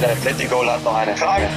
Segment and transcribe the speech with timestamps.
[0.00, 1.48] Der Atletico hat noch eine Frage.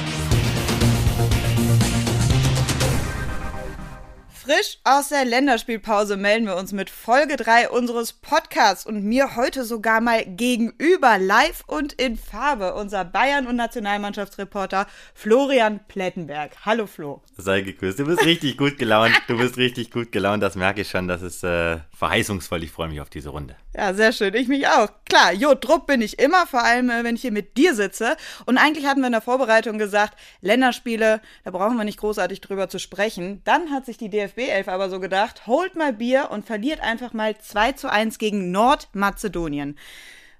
[4.44, 9.62] Frisch aus der Länderspielpause melden wir uns mit Folge 3 unseres Podcasts und mir heute
[9.62, 16.56] sogar mal gegenüber, live und in Farbe, unser Bayern- und Nationalmannschaftsreporter Florian Plettenberg.
[16.66, 17.22] Hallo Flo.
[17.36, 18.00] Sei gegrüßt.
[18.00, 19.12] Du bist richtig gut gelaunt.
[19.28, 20.42] Du bist richtig gut gelaunt.
[20.42, 21.06] Das merke ich schon.
[21.06, 22.64] Das ist äh, verheißungsvoll.
[22.64, 23.54] Ich freue mich auf diese Runde.
[23.76, 24.34] Ja, sehr schön.
[24.34, 24.88] Ich mich auch.
[25.08, 28.16] Klar, Jo, Druck bin ich immer, vor allem, äh, wenn ich hier mit dir sitze.
[28.44, 32.68] Und eigentlich hatten wir in der Vorbereitung gesagt, Länderspiele, da brauchen wir nicht großartig drüber
[32.68, 33.40] zu sprechen.
[33.44, 37.12] Dann hat sich die DFB 11 aber so gedacht, holt mal Bier und verliert einfach
[37.12, 39.76] mal 2 zu 1 gegen Nordmazedonien.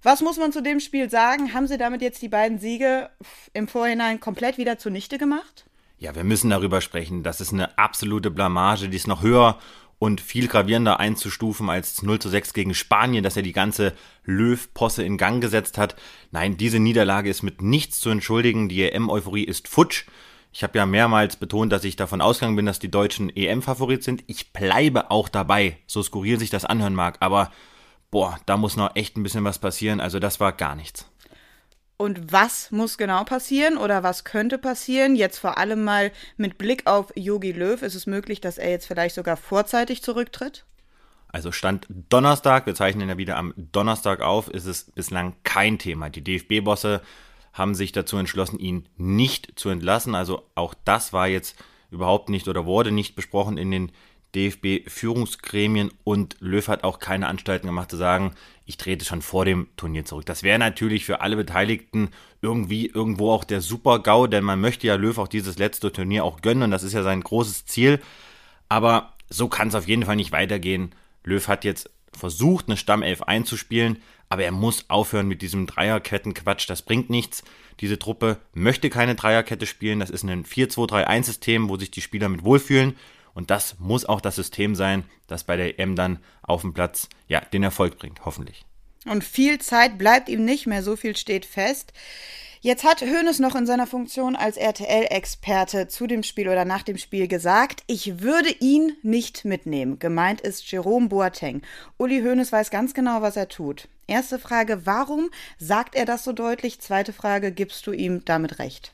[0.02, 1.54] Was muss man zu dem Spiel sagen?
[1.54, 3.10] Haben sie damit jetzt die beiden Siege
[3.52, 5.64] im Vorhinein komplett wieder zunichte gemacht?
[5.98, 7.22] Ja, wir müssen darüber sprechen.
[7.22, 9.58] Das ist eine absolute Blamage, die ist noch höher
[10.00, 13.92] und viel gravierender einzustufen als 0 zu 6 gegen Spanien, dass er die ganze
[14.24, 15.94] Löw-Posse in Gang gesetzt hat.
[16.32, 18.68] Nein, diese Niederlage ist mit nichts zu entschuldigen.
[18.68, 20.06] Die EM-Euphorie ist futsch.
[20.52, 24.22] Ich habe ja mehrmals betont, dass ich davon ausgegangen bin, dass die Deutschen EM-Favorit sind.
[24.26, 27.16] Ich bleibe auch dabei, so skurril sich das anhören mag.
[27.20, 27.50] Aber
[28.10, 30.00] boah, da muss noch echt ein bisschen was passieren.
[30.00, 31.06] Also das war gar nichts.
[31.96, 35.14] Und was muss genau passieren oder was könnte passieren?
[35.14, 37.80] Jetzt vor allem mal mit Blick auf Yogi Löw.
[37.80, 40.66] Ist es möglich, dass er jetzt vielleicht sogar vorzeitig zurücktritt?
[41.28, 46.10] Also Stand Donnerstag, wir zeichnen ja wieder am Donnerstag auf, ist es bislang kein Thema.
[46.10, 47.00] Die DFB-Bosse
[47.52, 50.14] haben sich dazu entschlossen, ihn nicht zu entlassen.
[50.14, 51.56] Also auch das war jetzt
[51.90, 53.92] überhaupt nicht oder wurde nicht besprochen in den
[54.34, 58.32] DFB-Führungsgremien und Löw hat auch keine Anstalten gemacht zu sagen,
[58.64, 60.24] ich trete schon vor dem Turnier zurück.
[60.24, 62.08] Das wäre natürlich für alle Beteiligten
[62.40, 66.40] irgendwie irgendwo auch der Super-GAU, denn man möchte ja Löw auch dieses letzte Turnier auch
[66.40, 68.00] gönnen und das ist ja sein großes Ziel.
[68.70, 70.94] Aber so kann es auf jeden Fall nicht weitergehen.
[71.24, 73.98] Löw hat jetzt versucht, eine Stammelf einzuspielen,
[74.32, 76.70] aber er muss aufhören mit diesem Dreierkettenquatsch.
[76.70, 77.44] Das bringt nichts.
[77.80, 80.00] Diese Truppe möchte keine Dreierkette spielen.
[80.00, 82.96] Das ist ein 4-2-3-1-System, wo sich die Spieler mit wohlfühlen.
[83.34, 87.10] Und das muss auch das System sein, das bei der EM dann auf dem Platz
[87.28, 88.64] ja, den Erfolg bringt, hoffentlich.
[89.04, 91.92] Und viel Zeit bleibt ihm nicht mehr, so viel steht fest.
[92.64, 96.96] Jetzt hat Hoeneß noch in seiner Funktion als RTL-Experte zu dem Spiel oder nach dem
[96.96, 99.98] Spiel gesagt, ich würde ihn nicht mitnehmen.
[99.98, 101.62] Gemeint ist Jerome Boateng.
[101.98, 103.88] Uli Hoeneß weiß ganz genau, was er tut.
[104.06, 106.80] Erste Frage, warum sagt er das so deutlich?
[106.80, 108.92] Zweite Frage, gibst du ihm damit recht?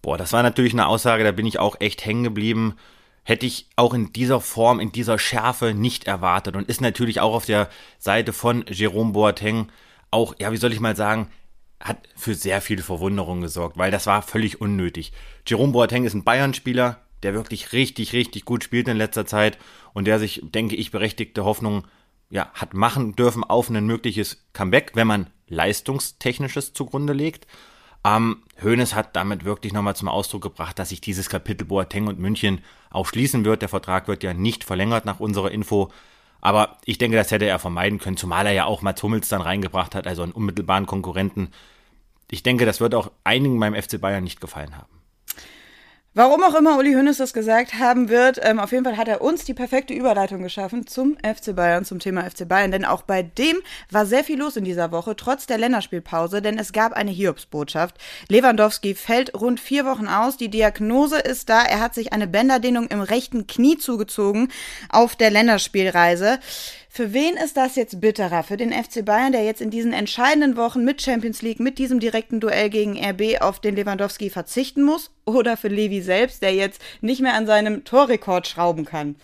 [0.00, 2.74] Boah, das war natürlich eine Aussage, da bin ich auch echt hängen geblieben
[3.24, 7.34] hätte ich auch in dieser Form, in dieser Schärfe nicht erwartet und ist natürlich auch
[7.34, 7.68] auf der
[7.98, 9.68] Seite von Jerome Boateng
[10.10, 11.28] auch, ja, wie soll ich mal sagen,
[11.80, 15.12] hat für sehr viel Verwunderung gesorgt, weil das war völlig unnötig.
[15.46, 19.58] Jerome Boateng ist ein Bayern-Spieler, der wirklich richtig, richtig gut spielt in letzter Zeit
[19.92, 21.84] und der sich, denke ich, berechtigte Hoffnung
[22.30, 27.46] ja, hat machen dürfen auf ein mögliches Comeback, wenn man leistungstechnisches zugrunde legt.
[28.04, 32.18] Ähm, Hoeneß hat damit wirklich nochmal zum Ausdruck gebracht, dass sich dieses Kapitel Boateng und
[32.18, 33.62] München auch schließen wird.
[33.62, 35.90] Der Vertrag wird ja nicht verlängert nach unserer Info.
[36.40, 39.40] Aber ich denke, das hätte er vermeiden können, zumal er ja auch Mats Hummels dann
[39.40, 41.50] reingebracht hat, also einen unmittelbaren Konkurrenten.
[42.30, 44.97] Ich denke, das wird auch einigen beim FC Bayern nicht gefallen haben.
[46.14, 49.20] Warum auch immer Uli Hoeneß das gesagt haben wird, ähm, auf jeden Fall hat er
[49.20, 52.72] uns die perfekte Überleitung geschaffen zum FC Bayern, zum Thema FC Bayern.
[52.72, 53.58] Denn auch bei dem
[53.90, 57.98] war sehr viel los in dieser Woche, trotz der Länderspielpause, denn es gab eine Hiobsbotschaft.
[58.28, 60.38] Lewandowski fällt rund vier Wochen aus.
[60.38, 61.62] Die Diagnose ist da.
[61.62, 64.48] Er hat sich eine Bänderdehnung im rechten Knie zugezogen
[64.88, 66.40] auf der Länderspielreise.
[66.90, 68.42] Für wen ist das jetzt bitterer?
[68.42, 72.00] Für den FC Bayern, der jetzt in diesen entscheidenden Wochen mit Champions League, mit diesem
[72.00, 75.10] direkten Duell gegen RB auf den Lewandowski verzichten muss?
[75.26, 79.16] Oder für Levi selbst, der jetzt nicht mehr an seinem Torrekord schrauben kann?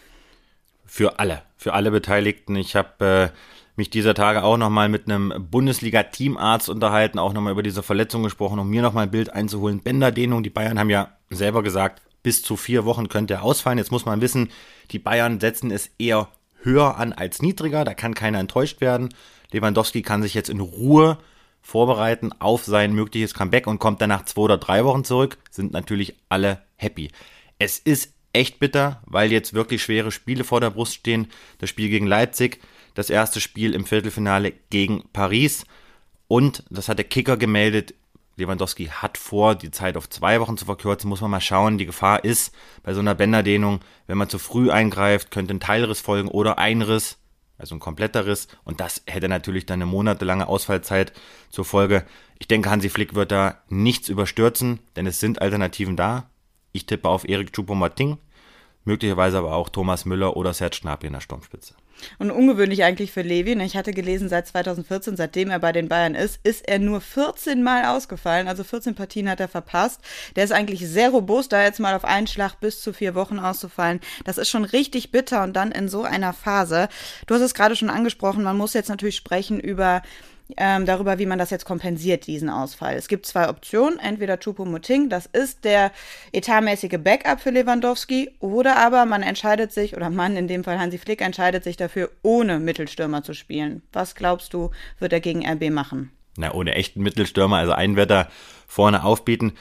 [0.85, 2.55] Für alle, für alle Beteiligten.
[2.55, 3.39] Ich habe äh,
[3.77, 8.59] mich dieser Tage auch nochmal mit einem Bundesliga-Teamarzt unterhalten, auch nochmal über diese Verletzung gesprochen,
[8.59, 9.81] um mir nochmal ein Bild einzuholen.
[9.81, 13.79] Bänderdehnung, die Bayern haben ja selber gesagt, bis zu vier Wochen könnte er ausfallen.
[13.79, 14.51] Jetzt muss man wissen,
[14.91, 16.29] die Bayern setzen es eher
[16.65, 19.15] höher an als niedriger, da kann keiner enttäuscht werden.
[19.53, 21.19] Lewandowski kann sich jetzt in Ruhe
[21.63, 25.73] vorbereiten auf sein mögliches Comeback und kommt dann nach zwei oder drei Wochen zurück, sind
[25.73, 27.11] natürlich alle happy.
[27.59, 31.29] Es ist echt bitter, weil jetzt wirklich schwere Spiele vor der Brust stehen.
[31.59, 32.61] Das Spiel gegen Leipzig,
[32.95, 35.65] das erste Spiel im Viertelfinale gegen Paris
[36.29, 37.95] und, das hat der Kicker gemeldet,
[38.37, 41.79] Lewandowski hat vor, die Zeit auf zwei Wochen zu verkürzen, muss man mal schauen.
[41.79, 46.01] Die Gefahr ist bei so einer Bänderdehnung, wenn man zu früh eingreift, könnte ein Teilriss
[46.01, 47.19] folgen oder ein Riss,
[47.59, 48.49] also ein kompletter Riss.
[48.65, 51.13] Und das hätte natürlich dann eine monatelange Ausfallzeit
[51.51, 52.05] zur Folge.
[52.39, 56.29] Ich denke, Hansi Flick wird da nichts überstürzen, denn es sind Alternativen da.
[56.73, 58.19] Ich tippe auf Erik Choupo-Moting,
[58.85, 61.75] möglicherweise aber auch Thomas Müller oder Serge Gnabry in der Sturmspitze.
[62.19, 63.55] Und ungewöhnlich eigentlich für Levi.
[63.55, 63.65] Ne?
[63.65, 67.63] Ich hatte gelesen, seit 2014, seitdem er bei den Bayern ist, ist er nur 14
[67.63, 68.49] Mal ausgefallen.
[68.49, 70.01] Also 14 Partien hat er verpasst.
[70.37, 73.39] Der ist eigentlich sehr robust, da jetzt mal auf einen Schlag bis zu vier Wochen
[73.39, 74.01] auszufallen.
[74.25, 76.89] Das ist schon richtig bitter und dann in so einer Phase.
[77.27, 80.03] Du hast es gerade schon angesprochen, man muss jetzt natürlich sprechen über
[80.57, 82.97] ähm, darüber, wie man das jetzt kompensiert, diesen Ausfall.
[82.97, 85.91] Es gibt zwei Optionen, entweder Choupo-Moting, das ist der
[86.33, 90.99] etatmäßige Backup für Lewandowski, oder aber man entscheidet sich, oder man, in dem Fall Hansi
[90.99, 93.83] Flick, entscheidet sich dafür, ohne Mittelstürmer zu spielen.
[93.93, 96.11] Was glaubst du, wird er gegen RB machen?
[96.37, 98.29] Na, ohne echten Mittelstürmer, also einen wird er
[98.67, 99.53] vorne aufbieten.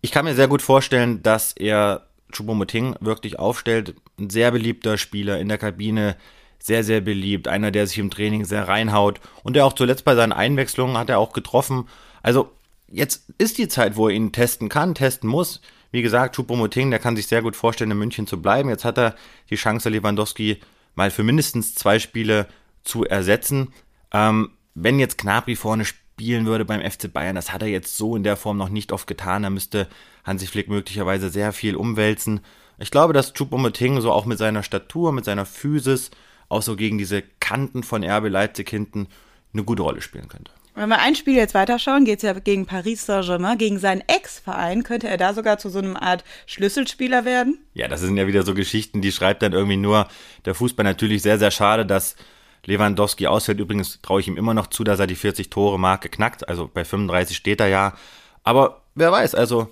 [0.00, 3.94] Ich kann mir sehr gut vorstellen, dass er Choupo-Moting wirklich aufstellt.
[4.18, 6.16] Ein sehr beliebter Spieler in der Kabine,
[6.64, 7.48] sehr, sehr beliebt.
[7.48, 9.20] Einer, der sich im Training sehr reinhaut.
[9.42, 11.88] Und der auch zuletzt bei seinen Einwechslungen hat er auch getroffen.
[12.22, 12.52] Also
[12.88, 15.60] jetzt ist die Zeit, wo er ihn testen kann, testen muss.
[15.90, 18.68] Wie gesagt, Choupo-Moting, der kann sich sehr gut vorstellen, in München zu bleiben.
[18.68, 19.14] Jetzt hat er
[19.50, 20.58] die Chance, Lewandowski
[20.94, 22.46] mal für mindestens zwei Spiele
[22.84, 23.72] zu ersetzen.
[24.12, 28.16] Ähm, wenn jetzt Knapri vorne spielen würde beim FC Bayern, das hat er jetzt so
[28.16, 29.42] in der Form noch nicht oft getan.
[29.42, 29.88] Da müsste
[30.24, 32.40] Hansi Flick möglicherweise sehr viel umwälzen.
[32.78, 36.10] Ich glaube, dass Choupo-Moting so auch mit seiner Statur, mit seiner Physis
[36.52, 39.08] auch so gegen diese Kanten von RB Leipzig hinten
[39.52, 40.52] eine gute Rolle spielen könnte.
[40.74, 44.84] Wenn wir ein Spiel jetzt weiterschauen, geht es ja gegen Paris Saint-Germain, gegen seinen Ex-Verein.
[44.84, 47.58] Könnte er da sogar zu so einer Art Schlüsselspieler werden?
[47.74, 50.08] Ja, das sind ja wieder so Geschichten, die schreibt dann irgendwie nur
[50.46, 50.84] der Fußball.
[50.84, 52.16] Natürlich sehr, sehr schade, dass
[52.64, 53.60] Lewandowski ausfällt.
[53.60, 56.48] Übrigens traue ich ihm immer noch zu, dass er die 40-Tore-Marke knackt.
[56.48, 57.94] Also bei 35 steht er ja.
[58.42, 59.68] Aber wer weiß, also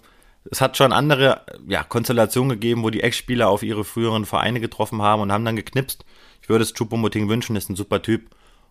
[0.51, 5.01] es hat schon andere ja, Konstellationen gegeben, wo die Ex-Spieler auf ihre früheren Vereine getroffen
[5.01, 6.05] haben und haben dann geknipst
[6.51, 8.29] würde es Choupo-Moting wünschen, ist ein super Typ.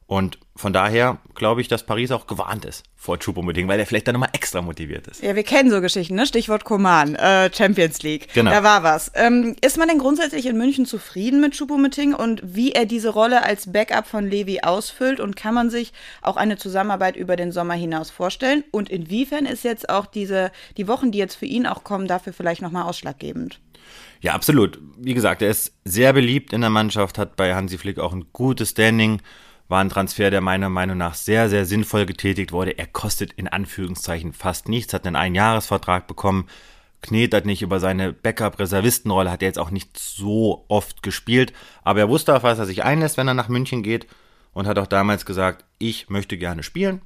[0.09, 4.07] Und von daher glaube ich, dass Paris auch gewarnt ist vor Choupo-Moting, weil er vielleicht
[4.07, 5.21] dann nochmal extra motiviert ist.
[5.21, 6.25] Ja, wir kennen so Geschichten, ne?
[6.25, 8.27] Stichwort Koman, äh, Champions League.
[8.33, 8.49] Genau.
[8.49, 9.11] Da war was.
[9.13, 13.43] Ähm, ist man denn grundsätzlich in München zufrieden mit Choupo-Moting und wie er diese Rolle
[13.43, 15.19] als Backup von Levi ausfüllt?
[15.19, 15.93] Und kann man sich
[16.23, 18.63] auch eine Zusammenarbeit über den Sommer hinaus vorstellen?
[18.71, 22.33] Und inwiefern ist jetzt auch diese, die Wochen, die jetzt für ihn auch kommen, dafür
[22.33, 23.59] vielleicht nochmal ausschlaggebend?
[24.21, 24.80] Ja, absolut.
[24.98, 28.25] Wie gesagt, er ist sehr beliebt in der Mannschaft, hat bei Hansi Flick auch ein
[28.33, 29.21] gutes Standing,
[29.69, 32.77] war ein Transfer, der meiner Meinung nach sehr, sehr sinnvoll getätigt wurde.
[32.77, 36.48] Er kostet in Anführungszeichen fast nichts, hat einen Einjahresvertrag bekommen,
[37.01, 42.10] knetert nicht über seine Backup-Reservistenrolle, hat er jetzt auch nicht so oft gespielt, aber er
[42.10, 44.07] wusste auf was er sich einlässt, wenn er nach München geht
[44.54, 47.01] und hat auch damals gesagt, ich möchte gerne spielen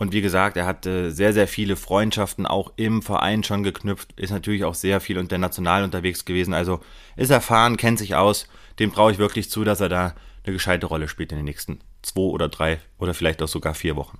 [0.00, 4.30] und wie gesagt, er hat sehr, sehr viele Freundschaften auch im Verein schon geknüpft, ist
[4.30, 6.54] natürlich auch sehr viel international unterwegs gewesen.
[6.54, 6.80] Also
[7.16, 8.48] ist erfahren, kennt sich aus.
[8.78, 11.80] Dem traue ich wirklich zu, dass er da eine gescheite Rolle spielt in den nächsten
[12.00, 14.18] zwei oder drei oder vielleicht auch sogar vier Wochen.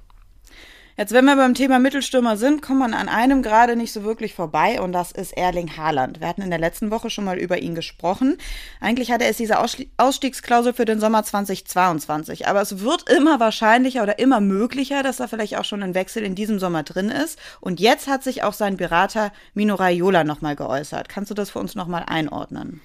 [0.96, 4.34] Jetzt, wenn wir beim Thema Mittelstürmer sind, kommt man an einem gerade nicht so wirklich
[4.34, 6.20] vorbei und das ist Erling Haaland.
[6.20, 8.36] Wir hatten in der letzten Woche schon mal über ihn gesprochen.
[8.80, 9.58] Eigentlich hatte es diese
[9.96, 15.28] Ausstiegsklausel für den Sommer 2022, aber es wird immer wahrscheinlicher oder immer möglicher, dass da
[15.28, 17.38] vielleicht auch schon ein Wechsel in diesem Sommer drin ist.
[17.60, 21.08] Und jetzt hat sich auch sein Berater Mino Raiola nochmal geäußert.
[21.08, 22.80] Kannst du das für uns nochmal einordnen?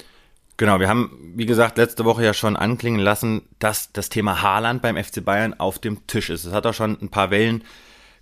[0.58, 4.82] Genau, wir haben, wie gesagt, letzte Woche ja schon anklingen lassen, dass das Thema Haaland
[4.82, 6.46] beim FC Bayern auf dem Tisch ist.
[6.46, 7.66] Es hat auch schon ein paar Wellen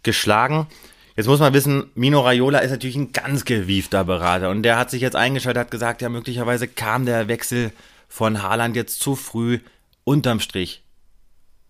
[0.03, 0.67] geschlagen.
[1.15, 4.89] Jetzt muss man wissen, Mino Raiola ist natürlich ein ganz gewiefter Berater und der hat
[4.89, 7.71] sich jetzt eingeschaltet, hat gesagt, ja, möglicherweise kam der Wechsel
[8.07, 9.59] von Haaland jetzt zu früh.
[10.03, 10.83] Unterm Strich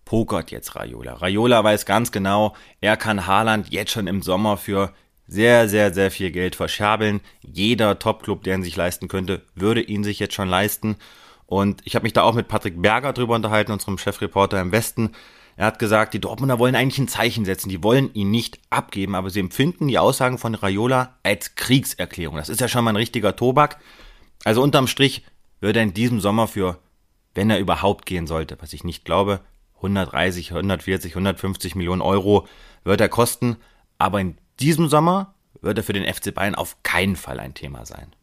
[0.04, 1.14] pokert jetzt Raiola.
[1.14, 4.92] Raiola weiß ganz genau, er kann Haaland jetzt schon im Sommer für
[5.26, 7.20] sehr, sehr, sehr viel Geld verschabeln.
[7.40, 10.96] Jeder Topclub, der ihn sich leisten könnte, würde ihn sich jetzt schon leisten.
[11.46, 15.12] Und ich habe mich da auch mit Patrick Berger drüber unterhalten, unserem Chefreporter im Westen.
[15.56, 19.14] Er hat gesagt, die Dortmunder wollen eigentlich ein Zeichen setzen, die wollen ihn nicht abgeben,
[19.14, 22.36] aber sie empfinden die Aussagen von Raiola als Kriegserklärung.
[22.36, 23.78] Das ist ja schon mal ein richtiger Tobak.
[24.44, 25.24] Also unterm Strich
[25.60, 26.78] würde er in diesem Sommer für,
[27.34, 29.40] wenn er überhaupt gehen sollte, was ich nicht glaube,
[29.76, 32.46] 130, 140, 150 Millionen Euro
[32.84, 33.56] wird er kosten.
[33.98, 37.86] Aber in diesem Sommer wird er für den FC Bayern auf keinen Fall ein Thema
[37.86, 38.14] sein.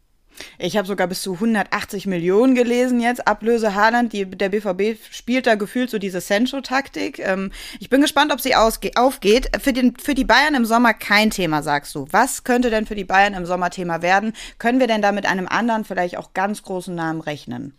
[0.58, 3.26] Ich habe sogar bis zu 180 Millionen gelesen jetzt.
[3.26, 4.12] Ablöse Haaland.
[4.12, 7.18] Die, der BVB spielt da gefühlt so diese Sancho-Taktik.
[7.18, 9.50] Ähm, ich bin gespannt, ob sie aufgeht.
[9.60, 12.06] Für, den, für die Bayern im Sommer kein Thema, sagst du.
[12.10, 14.32] Was könnte denn für die Bayern im Sommer Thema werden?
[14.58, 17.74] Können wir denn da mit einem anderen, vielleicht auch ganz großen Namen rechnen?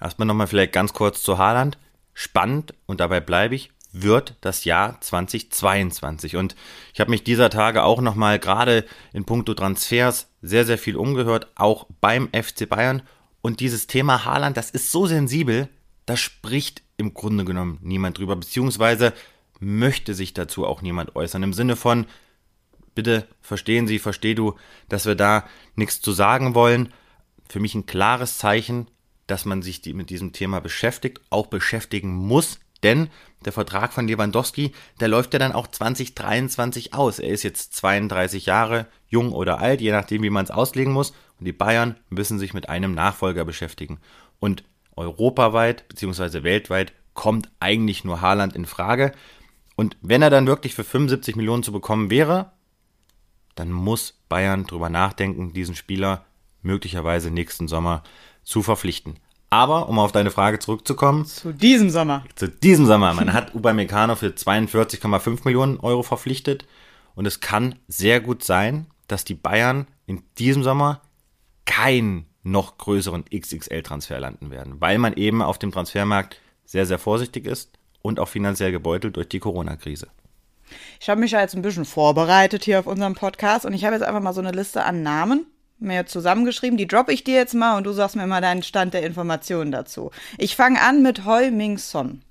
[0.00, 1.78] Erstmal nochmal vielleicht ganz kurz zu Haaland.
[2.14, 6.36] Spannend, und dabei bleibe ich, wird das Jahr 2022.
[6.36, 6.56] Und
[6.92, 11.48] ich habe mich dieser Tage auch nochmal gerade in puncto Transfers sehr, sehr viel umgehört,
[11.54, 13.02] auch beim FC Bayern.
[13.40, 15.68] Und dieses Thema Haaland, das ist so sensibel,
[16.06, 19.12] da spricht im Grunde genommen niemand drüber, beziehungsweise
[19.60, 21.42] möchte sich dazu auch niemand äußern.
[21.42, 22.06] Im Sinne von,
[22.94, 24.56] bitte verstehen Sie, versteh du,
[24.88, 25.44] dass wir da
[25.76, 26.92] nichts zu sagen wollen.
[27.48, 28.88] Für mich ein klares Zeichen,
[29.26, 33.08] dass man sich die, mit diesem Thema beschäftigt, auch beschäftigen muss, denn
[33.44, 37.18] der Vertrag von Lewandowski, der läuft ja dann auch 2023 aus.
[37.18, 41.12] Er ist jetzt 32 Jahre, jung oder alt, je nachdem, wie man es auslegen muss.
[41.38, 43.98] Und die Bayern müssen sich mit einem Nachfolger beschäftigen.
[44.40, 44.64] Und
[44.96, 46.42] europaweit bzw.
[46.42, 49.12] weltweit kommt eigentlich nur Haaland in Frage.
[49.76, 52.52] Und wenn er dann wirklich für 75 Millionen zu bekommen wäre,
[53.54, 56.24] dann muss Bayern drüber nachdenken, diesen Spieler
[56.62, 58.02] möglicherweise nächsten Sommer
[58.42, 59.18] zu verpflichten.
[59.50, 61.24] Aber, um auf deine Frage zurückzukommen.
[61.24, 62.24] Zu diesem Sommer.
[62.34, 63.14] Zu diesem Sommer.
[63.14, 66.66] Man hat Upamecano für 42,5 Millionen Euro verpflichtet.
[67.14, 71.00] Und es kann sehr gut sein, dass die Bayern in diesem Sommer
[71.64, 77.46] keinen noch größeren XXL-Transfer landen werden, weil man eben auf dem Transfermarkt sehr, sehr vorsichtig
[77.46, 80.08] ist und auch finanziell gebeutelt durch die Corona-Krise.
[81.00, 83.94] Ich habe mich ja jetzt ein bisschen vorbereitet hier auf unserem Podcast und ich habe
[83.94, 85.46] jetzt einfach mal so eine Liste an Namen
[85.78, 86.76] mir zusammengeschrieben.
[86.76, 89.70] Die droppe ich dir jetzt mal und du sagst mir mal deinen Stand der Informationen
[89.72, 90.10] dazu.
[90.36, 92.22] Ich fange an mit Hoi Ming Son.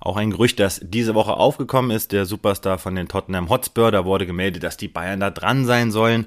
[0.00, 4.04] Auch ein Gerücht, das diese Woche aufgekommen ist, der Superstar von den Tottenham Hotspur, da
[4.04, 6.26] wurde gemeldet, dass die Bayern da dran sein sollen.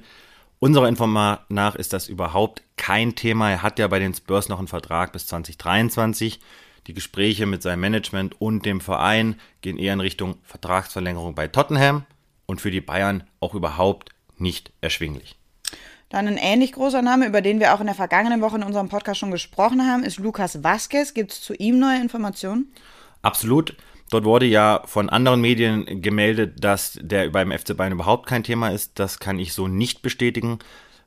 [0.59, 3.51] Unserer Info nach ist das überhaupt kein Thema.
[3.51, 6.39] Er hat ja bei den Spurs noch einen Vertrag bis 2023.
[6.87, 12.05] Die Gespräche mit seinem Management und dem Verein gehen eher in Richtung Vertragsverlängerung bei Tottenham
[12.45, 15.35] und für die Bayern auch überhaupt nicht erschwinglich.
[16.15, 18.87] Dann ein ähnlich großer Name, über den wir auch in der vergangenen Woche in unserem
[18.87, 21.13] Podcast schon gesprochen haben, ist Lukas Vazquez.
[21.13, 22.71] Gibt es zu ihm neue Informationen?
[23.21, 23.75] Absolut.
[24.11, 28.69] Dort wurde ja von anderen Medien gemeldet, dass der beim FC Bayern überhaupt kein Thema
[28.69, 28.97] ist.
[28.97, 30.59] Das kann ich so nicht bestätigen.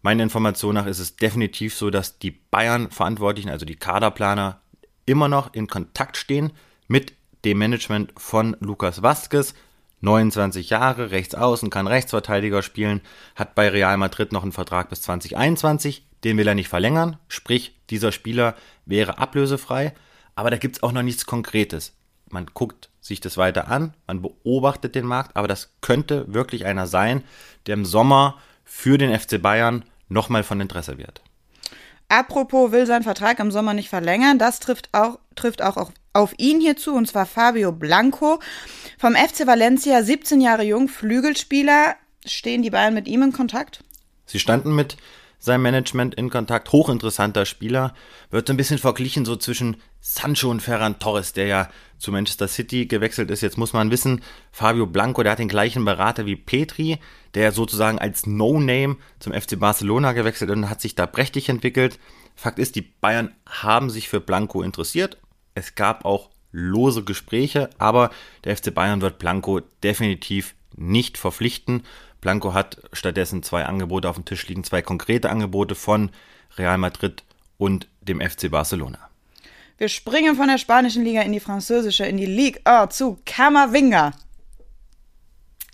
[0.03, 4.61] Meiner Information nach ist es definitiv so, dass die Bayern-Verantwortlichen, also die Kaderplaner,
[5.07, 6.53] immer noch in Kontakt stehen
[6.87, 7.15] mit
[7.47, 9.55] dem Management von Lukas Vazquez.
[10.01, 13.01] 29 Jahre, rechts außen, kann Rechtsverteidiger spielen,
[13.35, 17.75] hat bei Real Madrid noch einen Vertrag bis 2021, den will er nicht verlängern, sprich,
[17.91, 18.55] dieser Spieler
[18.87, 19.95] wäre ablösefrei,
[20.35, 21.95] aber da gibt es auch noch nichts Konkretes.
[22.31, 26.87] Man guckt sich das weiter an, man beobachtet den Markt, aber das könnte wirklich einer
[26.87, 27.25] sein,
[27.67, 31.23] der im Sommer für den FC Bayern nochmal von Interesse wird.
[32.09, 36.35] Apropos will seinen Vertrag im Sommer nicht verlängern, das trifft auch, trifft auch auf, auf
[36.39, 38.41] ihn hierzu, und zwar Fabio Blanco.
[38.99, 41.97] Vom FC Valencia, 17 Jahre jung, Flügelspieler.
[42.25, 43.85] Stehen die Bayern mit ihm in Kontakt?
[44.25, 44.97] Sie standen mit
[45.39, 46.73] seinem Management in Kontakt.
[46.73, 47.95] Hochinteressanter Spieler.
[48.31, 51.69] Wird so ein bisschen verglichen so zwischen Sancho und Ferran Torres, der ja
[51.99, 53.41] zu Manchester City gewechselt ist.
[53.41, 56.99] Jetzt muss man wissen, Fabio Blanco, der hat den gleichen Berater wie Petri,
[57.35, 61.99] der sozusagen als No-Name zum FC Barcelona gewechselt und hat sich da prächtig entwickelt.
[62.35, 65.19] Fakt ist, die Bayern haben sich für Blanco interessiert.
[65.55, 68.11] Es gab auch lose Gespräche, aber
[68.45, 71.83] der FC Bayern wird Blanco definitiv nicht verpflichten.
[72.21, 76.11] Blanco hat stattdessen zwei Angebote auf dem Tisch liegen, zwei konkrete Angebote von
[76.57, 77.23] Real Madrid
[77.59, 78.99] und dem FC Barcelona.
[79.77, 84.13] Wir springen von der spanischen Liga in die französische, in die Ligue oh, zu Kamavinga.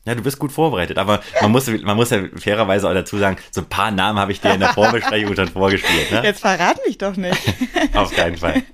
[0.04, 3.38] Ja, du bist gut vorbereitet, aber man muss, man muss ja fairerweise auch dazu sagen,
[3.50, 6.12] so ein paar Namen habe ich dir in der Vorbesprechung schon vorgespielt.
[6.12, 6.22] Ne?
[6.22, 7.40] Jetzt verrat mich doch nicht.
[7.94, 8.62] Auf keinen Fall.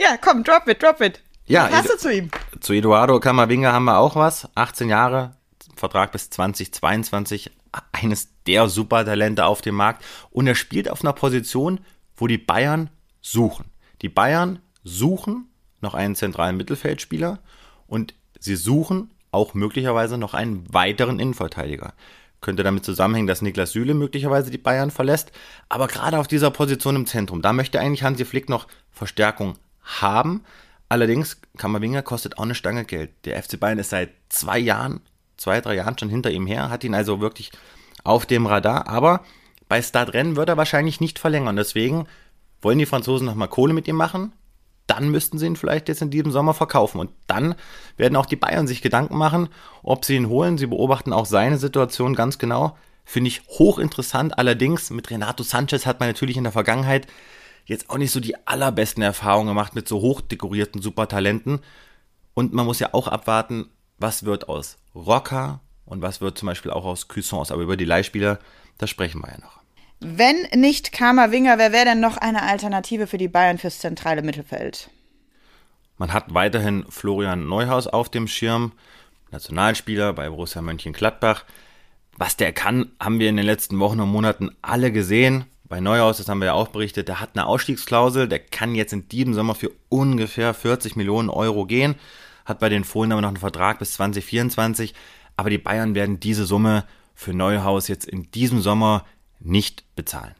[0.00, 1.20] Ja, komm, drop it, drop it.
[1.46, 2.30] Ja, Was hast du zu ihm?
[2.60, 4.48] Zu Eduardo Camavinga haben wir auch was.
[4.54, 5.34] 18 Jahre,
[5.78, 7.50] Vertrag bis 2022.
[7.92, 10.04] Eines der Supertalente auf dem Markt.
[10.30, 11.80] Und er spielt auf einer Position,
[12.16, 13.66] wo die Bayern suchen.
[14.02, 15.48] Die Bayern suchen
[15.80, 17.40] noch einen zentralen Mittelfeldspieler
[17.86, 21.94] und sie suchen auch möglicherweise noch einen weiteren Innenverteidiger.
[22.40, 25.32] Könnte damit zusammenhängen, dass Niklas Süle möglicherweise die Bayern verlässt.
[25.68, 30.44] Aber gerade auf dieser Position im Zentrum, da möchte eigentlich Hansi Flick noch Verstärkung haben.
[30.88, 33.10] Allerdings, Kammerwinger kostet auch eine Stange Geld.
[33.24, 35.00] Der FC Bayern ist seit zwei Jahren,
[35.38, 37.50] zwei, drei Jahren schon hinter ihm her, hat ihn also wirklich
[38.04, 38.88] auf dem Radar.
[38.88, 39.22] Aber
[39.68, 41.56] bei Startrennen wird er wahrscheinlich nicht verlängern.
[41.56, 42.06] Deswegen
[42.60, 44.32] wollen die Franzosen nochmal Kohle mit ihm machen.
[44.86, 46.98] Dann müssten sie ihn vielleicht jetzt in diesem Sommer verkaufen.
[47.00, 47.54] Und dann
[47.96, 49.48] werden auch die Bayern sich Gedanken machen,
[49.82, 50.58] ob sie ihn holen.
[50.58, 52.76] Sie beobachten auch seine Situation ganz genau.
[53.04, 54.38] Finde ich hochinteressant.
[54.38, 57.06] Allerdings mit Renato Sanchez hat man natürlich in der Vergangenheit
[57.66, 61.60] jetzt auch nicht so die allerbesten Erfahrungen gemacht mit so hochdekorierten Supertalenten.
[62.32, 63.66] Und man muss ja auch abwarten,
[63.98, 67.50] was wird aus Rocker und was wird zum Beispiel auch aus Cuissons.
[67.50, 68.38] Aber über die Leihspieler,
[68.78, 69.58] da sprechen wir ja noch.
[70.00, 74.90] Wenn nicht Winger, wer wäre denn noch eine Alternative für die Bayern fürs zentrale Mittelfeld?
[75.96, 78.72] Man hat weiterhin Florian Neuhaus auf dem Schirm,
[79.32, 81.44] Nationalspieler bei Borussia Mönchengladbach.
[82.16, 86.16] Was der kann, haben wir in den letzten Wochen und Monaten alle gesehen bei Neuhaus,
[86.18, 89.34] das haben wir ja auch berichtet, der hat eine Ausstiegsklausel, der kann jetzt in diesem
[89.34, 91.96] Sommer für ungefähr 40 Millionen Euro gehen,
[92.48, 94.94] hat bei den Fohlen aber noch einen Vertrag bis 2024,
[95.36, 99.04] aber die Bayern werden diese Summe für Neuhaus jetzt in diesem Sommer
[99.40, 100.34] nicht bezahlen.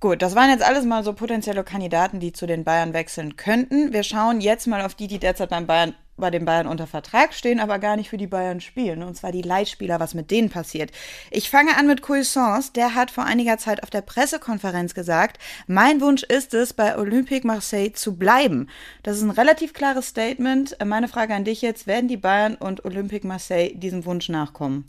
[0.00, 3.92] Gut, das waren jetzt alles mal so potenzielle Kandidaten, die zu den Bayern wechseln könnten.
[3.92, 7.34] Wir schauen jetzt mal auf die, die derzeit beim Bayern bei den Bayern unter Vertrag
[7.34, 9.02] stehen, aber gar nicht für die Bayern spielen.
[9.02, 10.90] Und zwar die Leitspieler, was mit denen passiert.
[11.30, 12.72] Ich fange an mit Cuisance.
[12.72, 17.46] Der hat vor einiger Zeit auf der Pressekonferenz gesagt, mein Wunsch ist es, bei Olympique
[17.46, 18.68] Marseille zu bleiben.
[19.02, 20.76] Das ist ein relativ klares Statement.
[20.84, 24.88] Meine Frage an dich jetzt, werden die Bayern und Olympique Marseille diesem Wunsch nachkommen?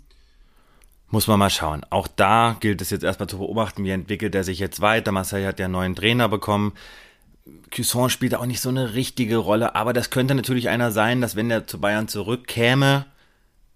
[1.10, 1.86] Muss man mal schauen.
[1.92, 5.12] Auch da gilt es jetzt erstmal zu beobachten, wie entwickelt er sich jetzt weiter.
[5.12, 6.74] Marseille hat ja einen neuen Trainer bekommen.
[7.76, 11.36] Cusson spielt auch nicht so eine richtige Rolle, aber das könnte natürlich einer sein, dass
[11.36, 13.06] wenn er zu Bayern zurückkäme,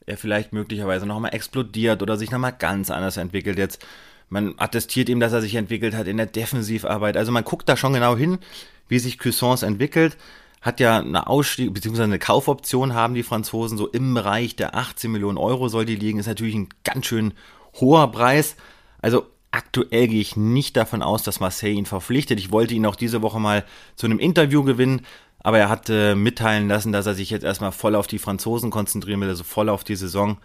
[0.05, 3.59] er vielleicht möglicherweise nochmal explodiert oder sich nochmal ganz anders entwickelt.
[3.59, 3.85] Jetzt,
[4.27, 7.15] man attestiert ihm, dass er sich entwickelt hat in der Defensivarbeit.
[7.15, 8.39] Also man guckt da schon genau hin,
[8.87, 10.17] wie sich Cuissons entwickelt
[10.61, 12.03] hat ja eine Ausstieg bzw.
[12.03, 16.19] eine Kaufoption haben die Franzosen so im Bereich der 18 Millionen Euro soll die liegen.
[16.19, 17.33] Ist natürlich ein ganz schön
[17.79, 18.55] hoher Preis.
[19.01, 22.39] Also aktuell gehe ich nicht davon aus, dass Marseille ihn verpflichtet.
[22.39, 23.65] Ich wollte ihn auch diese Woche mal
[23.95, 25.05] zu einem Interview gewinnen,
[25.39, 28.71] aber er hat äh, mitteilen lassen, dass er sich jetzt erstmal voll auf die Franzosen
[28.71, 30.37] konzentrieren will, also voll auf die Saison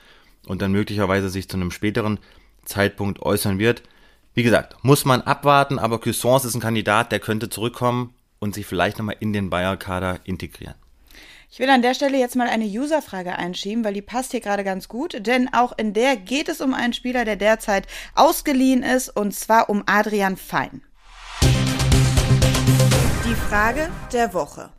[0.46, 2.18] und dann möglicherweise sich zu einem späteren
[2.64, 3.82] Zeitpunkt äußern wird.
[4.34, 8.66] Wie gesagt, muss man abwarten, aber Cuissons ist ein Kandidat, der könnte zurückkommen und sich
[8.66, 10.74] vielleicht nochmal in den Bayer-Kader integrieren.
[11.54, 14.64] Ich will an der Stelle jetzt mal eine User-Frage einschieben, weil die passt hier gerade
[14.64, 19.08] ganz gut, denn auch in der geht es um einen Spieler, der derzeit ausgeliehen ist,
[19.08, 20.82] und zwar um Adrian Fein.
[23.24, 24.70] Die Frage der Woche.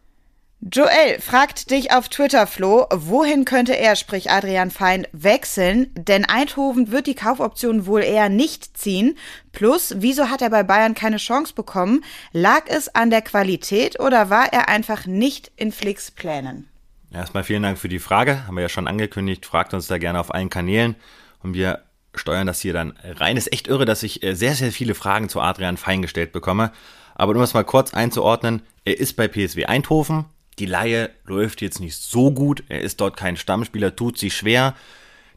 [0.62, 5.91] Joel fragt dich auf Twitter, Flo, wohin könnte er, sprich Adrian Fein, wechseln?
[5.95, 9.17] Denn Eindhoven wird die Kaufoption wohl eher nicht ziehen.
[9.51, 12.03] Plus, wieso hat er bei Bayern keine Chance bekommen?
[12.31, 16.67] Lag es an der Qualität oder war er einfach nicht in Flicks Plänen?
[17.12, 18.47] Erstmal vielen Dank für die Frage.
[18.47, 19.45] Haben wir ja schon angekündigt.
[19.45, 20.95] Fragt uns da gerne auf allen Kanälen
[21.43, 21.83] und wir
[22.15, 23.38] steuern das hier dann rein.
[23.38, 26.71] Ist echt irre, dass ich äh, sehr, sehr viele Fragen zu Adrian Fein gestellt bekomme.
[27.13, 30.25] Aber um das mal kurz einzuordnen, er ist bei PSW Eindhoven,
[30.59, 32.63] die Laie läuft jetzt nicht so gut.
[32.69, 34.75] Er ist dort kein Stammspieler, tut sich schwer.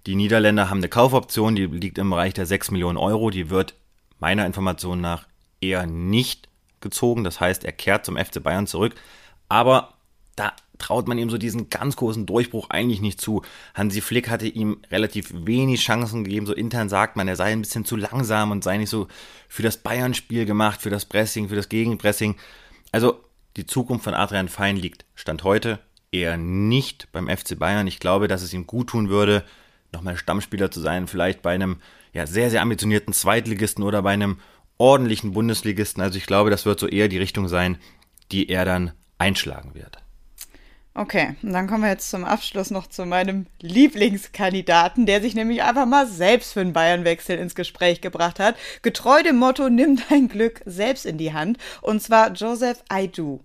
[0.06, 3.30] Die Niederländer haben eine Kaufoption, die liegt im Bereich der 6 Millionen Euro.
[3.30, 3.74] Die wird
[4.20, 5.26] meiner Information nach
[5.60, 6.48] eher nicht
[6.80, 7.24] gezogen.
[7.24, 8.94] Das heißt, er kehrt zum FC Bayern zurück.
[9.48, 9.94] Aber
[10.36, 13.42] da traut man ihm so diesen ganz großen Durchbruch eigentlich nicht zu.
[13.74, 16.46] Hansi Flick hatte ihm relativ wenig Chancen gegeben.
[16.46, 19.08] So intern sagt man, er sei ein bisschen zu langsam und sei nicht so
[19.48, 22.36] für das Bayern-Spiel gemacht, für das Pressing, für das Gegenpressing.
[22.92, 23.20] Also
[23.58, 25.80] die Zukunft von Adrian Fein liegt Stand heute
[26.12, 27.88] eher nicht beim FC Bayern.
[27.88, 29.44] Ich glaube, dass es ihm gut tun würde,
[29.92, 31.78] nochmal Stammspieler zu sein, vielleicht bei einem
[32.12, 34.38] ja, sehr, sehr ambitionierten Zweitligisten oder bei einem
[34.78, 36.02] ordentlichen Bundesligisten.
[36.02, 37.78] Also ich glaube, das wird so eher die Richtung sein,
[38.30, 39.98] die er dann einschlagen wird.
[40.94, 45.62] Okay, und dann kommen wir jetzt zum Abschluss noch zu meinem Lieblingskandidaten, der sich nämlich
[45.62, 48.56] einfach mal selbst für einen Bayernwechsel ins Gespräch gebracht hat.
[48.82, 51.58] Getreu dem Motto, nimm dein Glück selbst in die Hand.
[51.82, 53.44] Und zwar Joseph Aidu.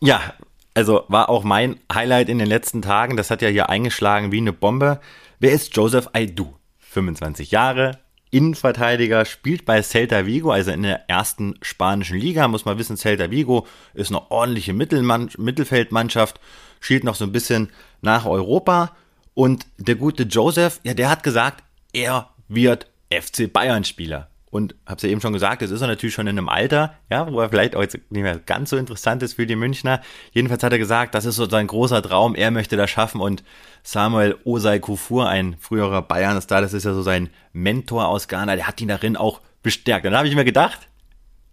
[0.00, 0.34] Ja,
[0.74, 3.16] also war auch mein Highlight in den letzten Tagen.
[3.16, 5.00] Das hat ja hier eingeschlagen wie eine Bombe.
[5.38, 6.54] Wer ist Joseph Aidu?
[6.78, 7.98] 25 Jahre,
[8.30, 12.48] Innenverteidiger, spielt bei Celta Vigo, also in der ersten spanischen Liga.
[12.48, 16.40] Muss man wissen, Celta Vigo ist eine ordentliche Mittelmann Mittelfeldmannschaft,
[16.80, 17.70] schielt noch so ein bisschen
[18.02, 18.96] nach Europa.
[19.34, 24.96] Und der gute Joseph, ja, der hat gesagt, er wird FC Bayern Spieler und habe
[24.96, 27.40] es ja eben schon gesagt, es ist er natürlich schon in einem Alter, ja, wo
[27.40, 30.00] er vielleicht auch jetzt nicht mehr ganz so interessant ist für die Münchner.
[30.32, 33.42] Jedenfalls hat er gesagt, das ist so sein großer Traum, er möchte das schaffen und
[33.82, 38.66] Samuel Osei Kufur, ein früherer Bayern-Star, das ist ja so sein Mentor aus Ghana, der
[38.66, 40.06] hat ihn darin auch bestärkt.
[40.06, 40.88] Dann habe ich mir gedacht,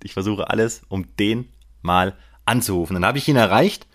[0.03, 1.49] ich versuche alles, um den
[1.81, 2.93] mal anzurufen.
[2.93, 3.87] Dann habe ich ihn erreicht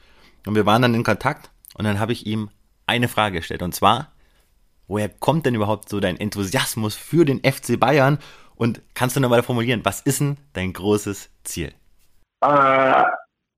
[0.46, 2.50] und wir waren dann in Kontakt und dann habe ich ihm
[2.86, 4.12] eine Frage gestellt und zwar,
[4.86, 8.18] woher kommt denn überhaupt so dein Enthusiasmus für den FC Bayern
[8.58, 11.72] und kannst du nochmal formulieren, was ist denn dein großes Ziel?
[12.42, 13.04] Uh,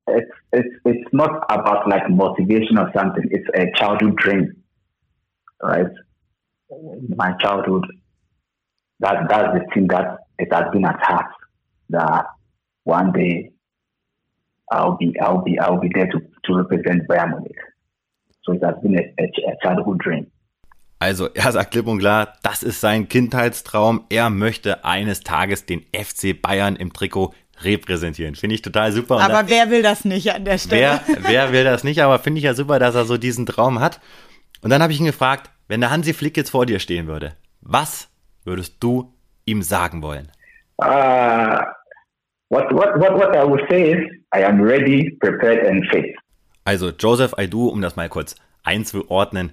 [0.06, 3.24] it's, it's, it's not about like motivation or something.
[3.30, 4.62] It's a childhood dream,
[5.62, 5.90] right?
[7.16, 7.86] My childhood,
[9.00, 11.36] that, that's the thing that it has been attached
[11.90, 12.26] that
[12.84, 13.52] one day
[14.70, 17.58] I'll be, I'll be, I'll be there to, to represent Bayern Munich.
[18.44, 20.30] So it has been a, a, a childhood dream.
[21.00, 24.04] Also er sagt klipp und klar, das ist sein Kindheitstraum.
[24.10, 28.34] Er möchte eines Tages den FC Bayern im Trikot repräsentieren.
[28.34, 29.16] Finde ich total super.
[29.16, 31.00] Und aber wer will das nicht an der Stelle?
[31.06, 32.02] Wer, wer will das nicht?
[32.02, 33.98] Aber finde ich ja super, dass er so diesen Traum hat.
[34.60, 37.34] Und dann habe ich ihn gefragt, wenn der Hansi Flick jetzt vor dir stehen würde,
[37.62, 38.08] was
[38.44, 39.14] würdest du
[39.46, 40.30] ihm sagen wollen?
[40.82, 41.64] Uh,
[42.50, 43.98] what, what, what, what I would say is,
[44.34, 46.14] I am ready, prepared and fit.
[46.64, 49.52] Also Joseph Aidu, um das mal kurz einzuordnen,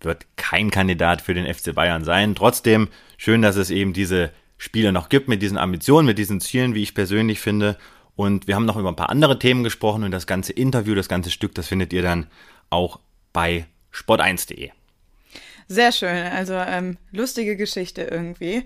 [0.00, 2.34] wird kein Kandidat für den FC Bayern sein.
[2.34, 6.74] Trotzdem schön, dass es eben diese Spieler noch gibt, mit diesen Ambitionen, mit diesen Zielen,
[6.74, 7.76] wie ich persönlich finde.
[8.16, 11.08] Und wir haben noch über ein paar andere Themen gesprochen und das ganze Interview, das
[11.08, 12.26] ganze Stück, das findet ihr dann
[12.70, 12.98] auch
[13.32, 14.70] bei sport1.de.
[15.68, 18.64] Sehr schön, also ähm, lustige Geschichte irgendwie.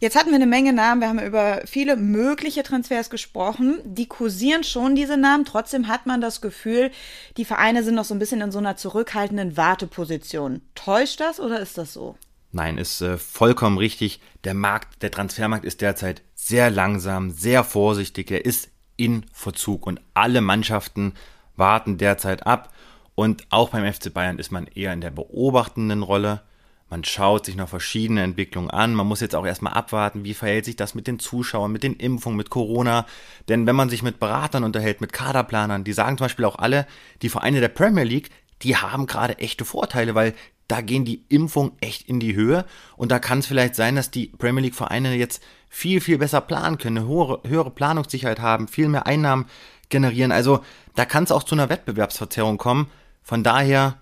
[0.00, 3.80] Jetzt hatten wir eine Menge Namen, wir haben über viele mögliche Transfers gesprochen.
[3.84, 5.44] Die kursieren schon, diese Namen.
[5.44, 6.92] Trotzdem hat man das Gefühl,
[7.36, 10.62] die Vereine sind noch so ein bisschen in so einer zurückhaltenden Warteposition.
[10.76, 12.16] Täuscht das oder ist das so?
[12.52, 14.20] Nein, ist äh, vollkommen richtig.
[14.44, 18.30] Der Markt, der Transfermarkt ist derzeit sehr langsam, sehr vorsichtig.
[18.30, 21.14] Er ist in Verzug und alle Mannschaften
[21.56, 22.72] warten derzeit ab.
[23.16, 26.42] Und auch beim FC Bayern ist man eher in der beobachtenden Rolle.
[26.90, 28.94] Man schaut sich noch verschiedene Entwicklungen an.
[28.94, 31.94] Man muss jetzt auch erstmal abwarten, wie verhält sich das mit den Zuschauern, mit den
[31.94, 33.04] Impfungen, mit Corona.
[33.48, 36.86] Denn wenn man sich mit Beratern unterhält, mit Kaderplanern, die sagen zum Beispiel auch alle,
[37.20, 38.30] die Vereine der Premier League,
[38.62, 40.34] die haben gerade echte Vorteile, weil
[40.66, 42.64] da gehen die Impfungen echt in die Höhe.
[42.96, 46.40] Und da kann es vielleicht sein, dass die Premier League Vereine jetzt viel, viel besser
[46.40, 49.46] planen können, eine höhere, höhere Planungssicherheit haben, viel mehr Einnahmen
[49.90, 50.32] generieren.
[50.32, 50.60] Also
[50.94, 52.90] da kann es auch zu einer Wettbewerbsverzerrung kommen.
[53.22, 53.98] Von daher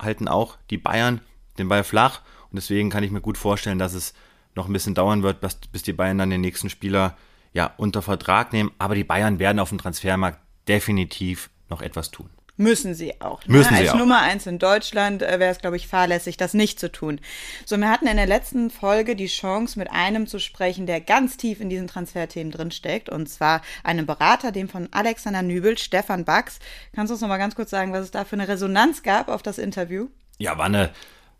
[0.00, 1.20] halten auch die Bayern
[1.56, 2.22] den Ball flach.
[2.50, 4.14] Und deswegen kann ich mir gut vorstellen, dass es
[4.54, 7.16] noch ein bisschen dauern wird, bis, bis die Bayern dann den nächsten Spieler
[7.52, 8.72] ja unter Vertrag nehmen.
[8.78, 12.30] Aber die Bayern werden auf dem Transfermarkt definitiv noch etwas tun.
[12.58, 13.46] Müssen sie auch.
[13.46, 13.58] Ne?
[13.58, 13.98] Müssen sie Als auch.
[13.98, 17.20] Nummer eins in Deutschland äh, wäre es, glaube ich, fahrlässig, das nicht zu tun.
[17.66, 21.36] So, wir hatten in der letzten Folge die Chance, mit einem zu sprechen, der ganz
[21.36, 23.10] tief in diesen Transferthemen drinsteckt.
[23.10, 26.58] Und zwar einem Berater, dem von Alexander Nübel, Stefan Bax.
[26.94, 29.28] Kannst du uns noch mal ganz kurz sagen, was es da für eine Resonanz gab
[29.28, 30.08] auf das Interview?
[30.38, 30.90] Ja, war eine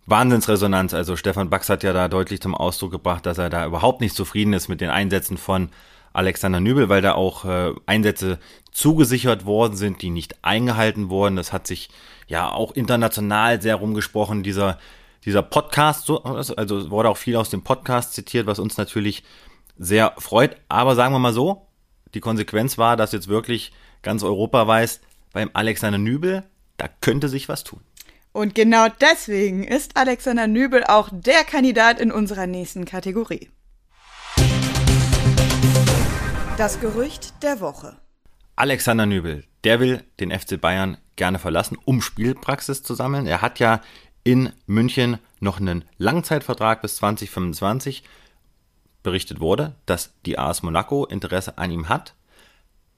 [0.06, 0.94] Wahnsinnsresonanz.
[0.94, 4.14] Also Stefan Bax hat ja da deutlich zum Ausdruck gebracht, dass er da überhaupt nicht
[4.14, 5.70] zufrieden ist mit den Einsätzen von
[6.12, 8.38] Alexander Nübel, weil da auch äh, Einsätze
[8.72, 11.36] zugesichert worden sind, die nicht eingehalten wurden.
[11.36, 11.90] Das hat sich
[12.26, 14.78] ja auch international sehr rumgesprochen, dieser,
[15.24, 19.24] dieser Podcast, so, also wurde auch viel aus dem Podcast zitiert, was uns natürlich
[19.76, 20.56] sehr freut.
[20.68, 21.66] Aber sagen wir mal so,
[22.14, 25.00] die Konsequenz war, dass jetzt wirklich ganz Europa weiß,
[25.32, 26.44] beim Alexander Nübel,
[26.78, 27.80] da könnte sich was tun.
[28.36, 33.48] Und genau deswegen ist Alexander Nübel auch der Kandidat in unserer nächsten Kategorie.
[36.58, 37.96] Das Gerücht der Woche.
[38.54, 43.26] Alexander Nübel, der will den FC Bayern gerne verlassen, um Spielpraxis zu sammeln.
[43.26, 43.80] Er hat ja
[44.22, 48.02] in München noch einen Langzeitvertrag bis 2025.
[49.02, 52.14] Berichtet wurde, dass die AS Monaco Interesse an ihm hat.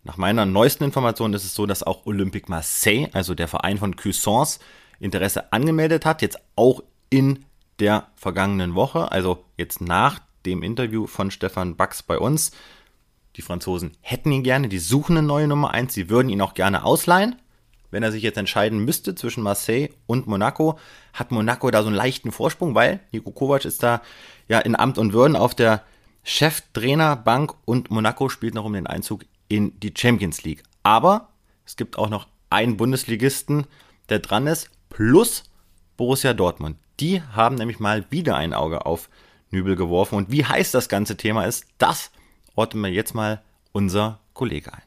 [0.02, 3.94] Nach meiner neuesten Information ist es so, dass auch Olympique Marseille, also der Verein von
[3.94, 4.58] Cuisance,
[5.00, 7.44] Interesse angemeldet hat, jetzt auch in
[7.78, 12.50] der vergangenen Woche, also jetzt nach dem Interview von Stefan Bax bei uns.
[13.36, 16.54] Die Franzosen hätten ihn gerne, die suchen eine neue Nummer 1, sie würden ihn auch
[16.54, 17.36] gerne ausleihen.
[17.90, 20.78] Wenn er sich jetzt entscheiden müsste zwischen Marseille und Monaco,
[21.14, 24.02] hat Monaco da so einen leichten Vorsprung, weil Niko Kovac ist da
[24.46, 25.84] ja in Amt und Würden auf der
[26.22, 30.62] Cheftrainerbank und Monaco spielt noch um den Einzug in die Champions League.
[30.82, 31.28] Aber
[31.64, 33.66] es gibt auch noch einen Bundesligisten,
[34.10, 35.44] der dran ist, plus
[35.96, 36.76] Borussia Dortmund.
[37.00, 39.08] Die haben nämlich mal wieder ein Auge auf
[39.50, 40.16] Nübel geworfen.
[40.16, 42.10] Und wie heiß das ganze Thema ist, das
[42.54, 44.82] ordnen wir jetzt mal unser Kollege ein.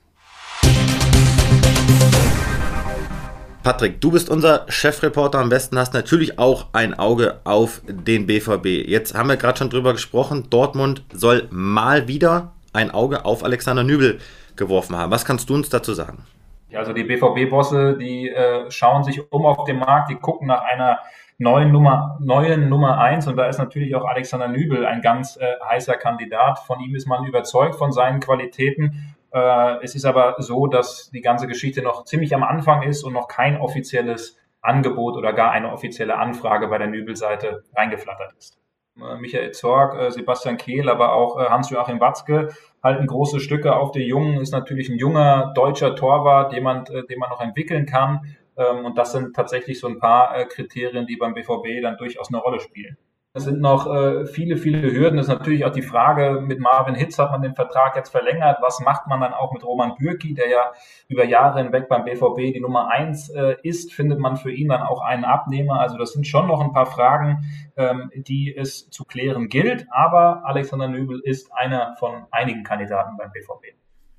[3.63, 8.87] Patrick, du bist unser Chefreporter am besten, hast natürlich auch ein Auge auf den BVB.
[8.87, 13.83] Jetzt haben wir gerade schon drüber gesprochen, Dortmund soll mal wieder ein Auge auf Alexander
[13.83, 14.19] Nübel
[14.55, 15.11] geworfen haben.
[15.11, 16.25] Was kannst du uns dazu sagen?
[16.71, 20.61] Ja, also die BVB-Bosse, die äh, schauen sich um auf dem Markt, die gucken nach
[20.61, 20.99] einer
[21.37, 25.55] neuen Nummer, neuen Nummer eins und da ist natürlich auch Alexander Nübel ein ganz äh,
[25.69, 26.59] heißer Kandidat.
[26.59, 29.15] Von ihm ist man überzeugt von seinen Qualitäten.
[29.33, 33.11] Äh, es ist aber so, dass die ganze Geschichte noch ziemlich am Anfang ist und
[33.11, 38.61] noch kein offizielles Angebot oder gar eine offizielle Anfrage bei der Nübel-Seite reingeflattert ist.
[38.97, 42.49] Äh, Michael Zorg, äh, Sebastian Kehl, aber auch äh, Hans-Joachim Watzke
[42.83, 47.29] halten große Stücke auf den Jungen, ist natürlich ein junger deutscher Torwart, jemand, den man
[47.29, 48.35] noch entwickeln kann.
[48.57, 52.41] Ähm, und das sind tatsächlich so ein paar Kriterien, die beim BVB dann durchaus eine
[52.41, 52.97] Rolle spielen.
[53.33, 55.15] Es sind noch äh, viele, viele Hürden.
[55.15, 58.57] Das ist natürlich auch die Frage, mit Marvin Hitz hat man den Vertrag jetzt verlängert.
[58.61, 60.73] Was macht man dann auch mit Roman Bürki, der ja
[61.07, 63.93] über Jahre hinweg beim BVB die Nummer eins äh, ist?
[63.93, 65.79] Findet man für ihn dann auch einen Abnehmer?
[65.79, 67.45] Also das sind schon noch ein paar Fragen,
[67.77, 69.85] ähm, die es zu klären gilt.
[69.91, 73.77] Aber Alexander Nübel ist einer von einigen Kandidaten beim BVB.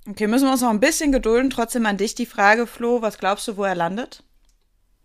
[0.09, 1.51] Okay, müssen wir uns noch ein bisschen gedulden.
[1.51, 4.25] Trotzdem an dich die Frage, Flo, was glaubst du, wo er landet?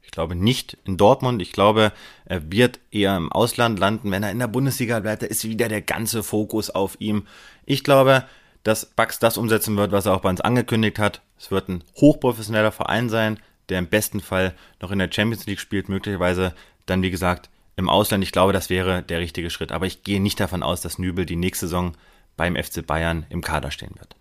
[0.07, 1.41] Ich glaube nicht in Dortmund.
[1.41, 1.91] Ich glaube,
[2.23, 4.09] er wird eher im Ausland landen.
[4.09, 7.27] Wenn er in der Bundesliga bleibt, da ist wieder der ganze Fokus auf ihm.
[7.65, 8.23] Ich glaube,
[8.63, 11.21] dass Bax das umsetzen wird, was er auch bei uns angekündigt hat.
[11.37, 15.59] Es wird ein hochprofessioneller Verein sein, der im besten Fall noch in der Champions League
[15.59, 16.53] spielt, möglicherweise
[16.85, 18.23] dann, wie gesagt, im Ausland.
[18.23, 19.73] Ich glaube, das wäre der richtige Schritt.
[19.73, 21.95] Aber ich gehe nicht davon aus, dass Nübel die nächste Saison
[22.37, 24.15] beim FC Bayern im Kader stehen wird.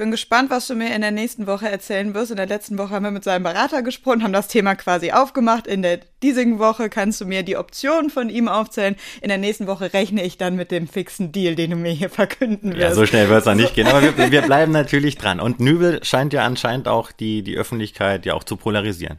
[0.00, 2.30] Ich bin gespannt, was du mir in der nächsten Woche erzählen wirst.
[2.30, 5.66] In der letzten Woche haben wir mit seinem Berater gesprochen, haben das Thema quasi aufgemacht.
[5.66, 8.96] In der diesigen Woche kannst du mir die Optionen von ihm aufzählen.
[9.20, 12.08] In der nächsten Woche rechne ich dann mit dem fixen Deal, den du mir hier
[12.08, 12.80] verkünden wirst.
[12.80, 13.88] Ja, so schnell wird es noch nicht gehen.
[13.88, 15.38] Aber wir, wir bleiben natürlich dran.
[15.38, 19.18] Und Nübel scheint ja anscheinend auch die, die Öffentlichkeit ja auch zu polarisieren.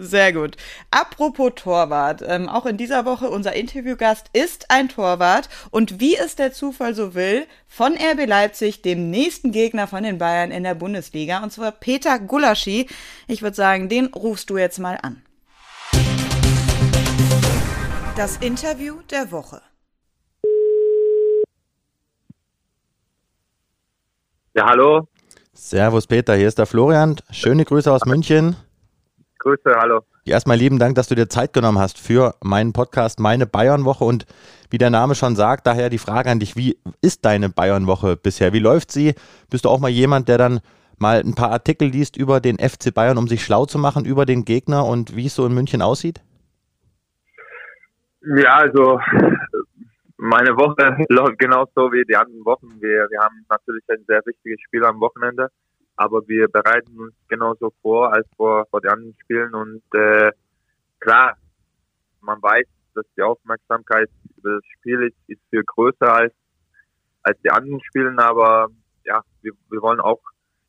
[0.00, 0.56] Sehr gut.
[0.92, 6.36] Apropos Torwart, ähm, auch in dieser Woche unser Interviewgast ist ein Torwart und wie es
[6.36, 10.76] der Zufall so will, von RB Leipzig, dem nächsten Gegner von den Bayern in der
[10.76, 12.88] Bundesliga, und zwar Peter Gulaschi.
[13.26, 15.20] Ich würde sagen, den rufst du jetzt mal an.
[18.16, 19.62] Das Interview der Woche.
[24.54, 25.08] Ja, hallo.
[25.52, 27.16] Servus Peter, hier ist der Florian.
[27.32, 28.54] Schöne Grüße aus München.
[29.38, 30.00] Grüße, hallo.
[30.24, 34.26] Erstmal lieben Dank, dass du dir Zeit genommen hast für meinen Podcast Meine Bayernwoche und
[34.70, 38.52] wie der Name schon sagt, daher die Frage an dich, wie ist deine Bayernwoche bisher?
[38.52, 39.14] Wie läuft sie?
[39.50, 40.60] Bist du auch mal jemand, der dann
[40.98, 44.26] mal ein paar Artikel liest über den FC Bayern, um sich schlau zu machen über
[44.26, 46.20] den Gegner und wie es so in München aussieht?
[48.36, 49.00] Ja, also
[50.16, 52.68] meine Woche läuft genauso wie die anderen Wochen.
[52.80, 55.48] Wir, wir haben natürlich ein sehr wichtiges Spiel am Wochenende
[55.98, 60.30] aber wir bereiten uns genauso vor als vor, vor den anderen Spielen und äh,
[61.00, 61.36] klar,
[62.20, 66.32] man weiß, dass die Aufmerksamkeit über das Spiel ist, ist viel größer als,
[67.22, 68.68] als die anderen Spielen, aber
[69.04, 70.20] ja, wir, wir wollen auch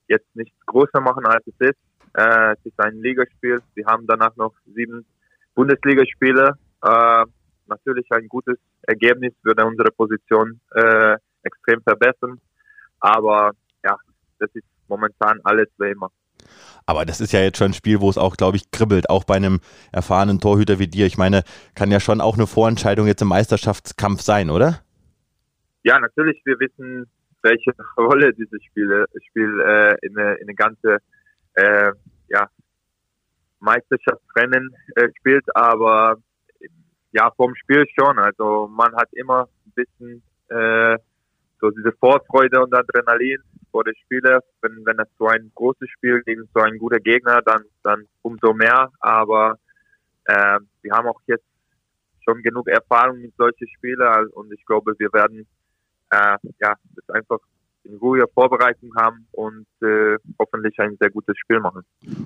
[0.07, 1.77] jetzt nichts größer machen, als es ist.
[2.15, 3.61] Äh, es ist ein Ligaspiel.
[3.75, 5.05] Wir haben danach noch sieben
[5.53, 6.57] Bundesligaspiele.
[6.81, 7.25] Äh,
[7.67, 12.41] natürlich ein gutes Ergebnis würde unsere Position äh, extrem verbessern.
[12.99, 13.51] Aber
[13.83, 13.95] ja,
[14.39, 16.11] das ist momentan alles wie immer.
[16.85, 19.23] Aber das ist ja jetzt schon ein Spiel, wo es auch, glaube ich, kribbelt, auch
[19.23, 19.59] bei einem
[19.91, 21.05] erfahrenen Torhüter wie dir.
[21.05, 21.43] Ich meine,
[21.75, 24.81] kann ja schon auch eine Vorentscheidung jetzt im Meisterschaftskampf sein, oder?
[25.83, 26.41] Ja, natürlich.
[26.45, 27.05] Wir wissen,
[27.43, 30.97] welche Rolle dieses Spiel, Spiel äh, in, eine, in eine ganze
[31.53, 31.91] äh,
[32.29, 32.49] ja,
[33.59, 35.45] Meisterschaftsrennen äh, spielt.
[35.55, 36.17] Aber
[37.11, 38.17] ja, vom Spiel schon.
[38.19, 40.97] Also man hat immer ein bisschen äh,
[41.61, 44.39] so diese Vorfreude und Adrenalin vor den Spielen.
[44.61, 48.53] Wenn, wenn es so ein großes Spiel gegen so einen guten Gegner, dann, dann umso
[48.53, 48.89] mehr.
[48.99, 49.57] Aber
[50.25, 51.45] äh, wir haben auch jetzt
[52.23, 55.47] schon genug Erfahrung mit solchen Spielen und ich glaube, wir werden
[56.11, 57.39] äh, ja, das einfach
[57.83, 61.83] in ruhiger Vorbereitung haben und äh, hoffentlich ein sehr gutes Spiel machen.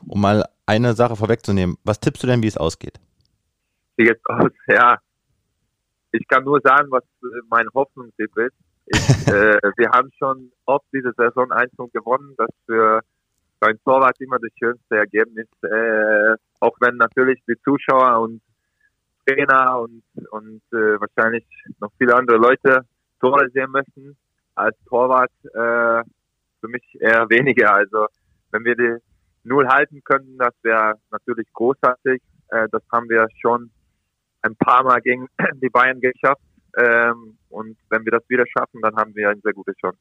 [0.07, 2.99] Um mal eine Sache vorwegzunehmen, was tippst du denn, wie es ausgeht?
[3.95, 4.51] Wie es aus?
[4.67, 4.97] Ja,
[6.11, 7.03] ich kann nur sagen, was
[7.49, 8.55] mein Hoffnungstipp ist.
[8.93, 12.33] Ich, äh, wir haben schon oft diese Saison 1 gewonnen.
[12.37, 12.49] Das
[13.63, 15.47] für ein Torwart immer das schönste Ergebnis.
[15.63, 18.41] Äh, auch wenn natürlich die Zuschauer und
[19.25, 21.45] Trainer und, und äh, wahrscheinlich
[21.79, 22.81] noch viele andere Leute
[23.19, 24.17] Tore sehen möchten.
[24.55, 26.03] Als Torwart äh,
[26.59, 27.73] für mich eher weniger.
[27.73, 28.07] Also
[28.51, 28.97] wenn wir die
[29.43, 32.21] Null halten können, das wäre natürlich großartig.
[32.49, 33.71] Äh, das haben wir schon
[34.41, 35.27] ein paar Mal gegen
[35.61, 36.41] die Bayern geschafft.
[36.77, 39.99] Ähm, und wenn wir das wieder schaffen, dann haben wir eine sehr gute Chance.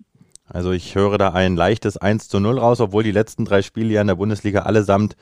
[0.48, 3.94] Also ich höre da ein leichtes 1 zu 0 raus, obwohl die letzten drei Spiele
[3.94, 5.16] ja in der Bundesliga allesamt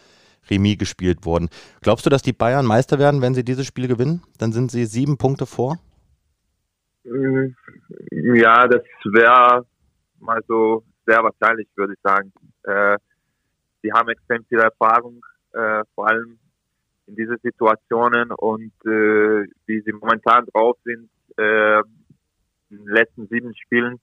[0.48, 1.48] Remis gespielt wurden.
[1.82, 4.22] Glaubst du, dass die Bayern Meister werden, wenn sie dieses Spiel gewinnen?
[4.38, 5.78] Dann sind sie sieben Punkte vor?
[7.04, 7.48] Mm,
[8.10, 9.66] ja, das wäre
[10.18, 12.32] mal so sehr wahrscheinlich, würde ich sagen.
[12.64, 12.96] Äh,
[13.82, 16.38] sie haben extrem viel Erfahrung, äh, vor allem
[17.06, 21.10] in diese Situationen und äh, wie sie momentan drauf sind,
[21.40, 21.80] äh,
[22.70, 23.98] in den letzten sieben Spielen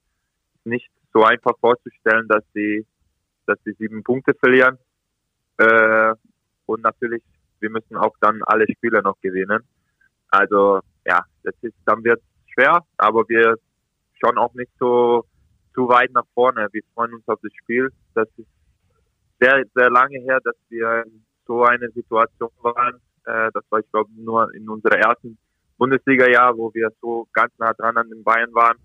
[0.64, 2.86] nicht so einfach vorzustellen, dass sie,
[3.46, 4.78] dass sie sieben Punkte verlieren.
[5.58, 6.14] Äh,
[6.66, 7.24] und natürlich,
[7.60, 9.60] wir müssen auch dann alle Spiele noch gewinnen.
[10.30, 12.22] Also ja, das ist, dann wird
[12.54, 13.56] schwer, aber wir
[14.20, 15.26] schauen auch nicht so
[15.74, 16.68] zu weit nach vorne.
[16.72, 17.90] Wir freuen uns auf das Spiel.
[18.14, 18.50] Das ist
[19.40, 22.96] sehr, sehr lange her, dass wir in so eine Situation waren.
[23.26, 25.38] Äh, das war, ich glaube, nur in unserer ersten
[25.78, 28.78] Bundesliga-Jahr, wo wir so ganz nah dran an den Bayern waren.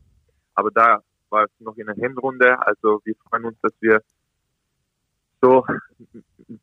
[0.54, 1.00] Aber da
[1.30, 2.56] war es noch in der Hinrunde.
[2.66, 4.00] Also wir freuen uns, dass wir
[5.40, 5.64] so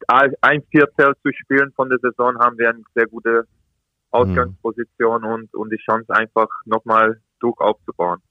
[0.08, 3.46] ein Viertel zu spielen von der Saison haben wir eine sehr gute
[4.12, 5.28] Ausgangsposition mhm.
[5.28, 8.22] und, und die Chance einfach nochmal Druck aufzubauen.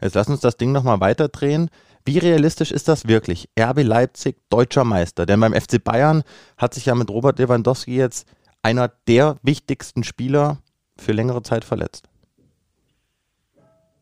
[0.00, 1.70] Jetzt lass uns das Ding nochmal weiterdrehen.
[2.04, 3.48] Wie realistisch ist das wirklich?
[3.58, 5.26] RB Leipzig, deutscher Meister.
[5.26, 6.22] Denn beim FC Bayern
[6.56, 8.28] hat sich ja mit Robert Lewandowski jetzt
[8.62, 10.58] einer der wichtigsten Spieler
[10.98, 12.08] für längere Zeit verletzt.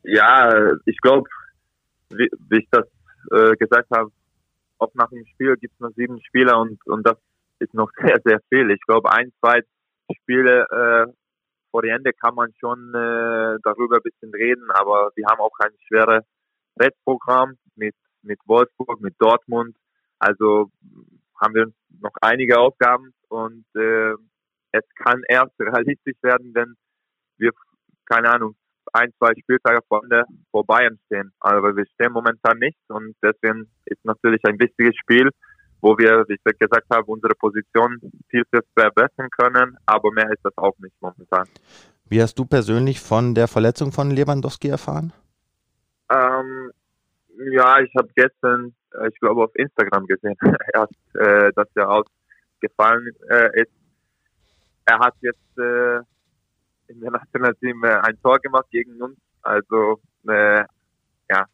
[0.02, 1.28] Ja, ich glaube,
[2.10, 2.86] wie, wie, ich das
[3.32, 4.10] äh, gesagt habe,
[4.78, 7.16] auch nach dem Spiel gibt es noch sieben Spieler und, und das
[7.58, 8.70] ist noch sehr, sehr viel.
[8.70, 9.62] Ich glaube, ein, zwei
[10.12, 11.12] Spiele äh,
[11.70, 15.58] vor die Ende kann man schon äh, darüber ein bisschen reden, aber wir haben auch
[15.60, 16.24] ein schweres
[16.76, 19.76] Wettprogramm mit, mit Wolfsburg, mit Dortmund.
[20.18, 20.70] Also
[21.40, 24.12] haben wir noch einige Aufgaben und äh,
[24.72, 26.76] es kann erst realistisch werden, wenn
[27.38, 27.50] wir,
[28.06, 28.54] keine Ahnung,
[28.92, 30.02] ein, zwei Spieltage vor,
[30.50, 31.32] vor Bayern stehen.
[31.40, 35.30] Aber wir stehen momentan nicht und deswegen ist natürlich ein wichtiges Spiel,
[35.80, 38.44] wo wir, wie ich gesagt habe, unsere Position viel
[38.76, 41.46] verbessern können, aber mehr ist das auch nicht momentan.
[42.08, 45.12] Wie hast du persönlich von der Verletzung von Lewandowski erfahren?
[46.10, 46.70] Ähm,
[47.50, 50.36] ja, ich habe gestern, äh, ich glaube, auf Instagram gesehen,
[50.74, 53.72] erst, äh, dass er ausgefallen äh, ist.
[54.86, 56.00] Er hat jetzt äh,
[57.00, 59.16] der Nationalteam äh, ein Tor gemacht gegen uns.
[59.42, 60.64] Also äh,
[61.30, 61.46] ja,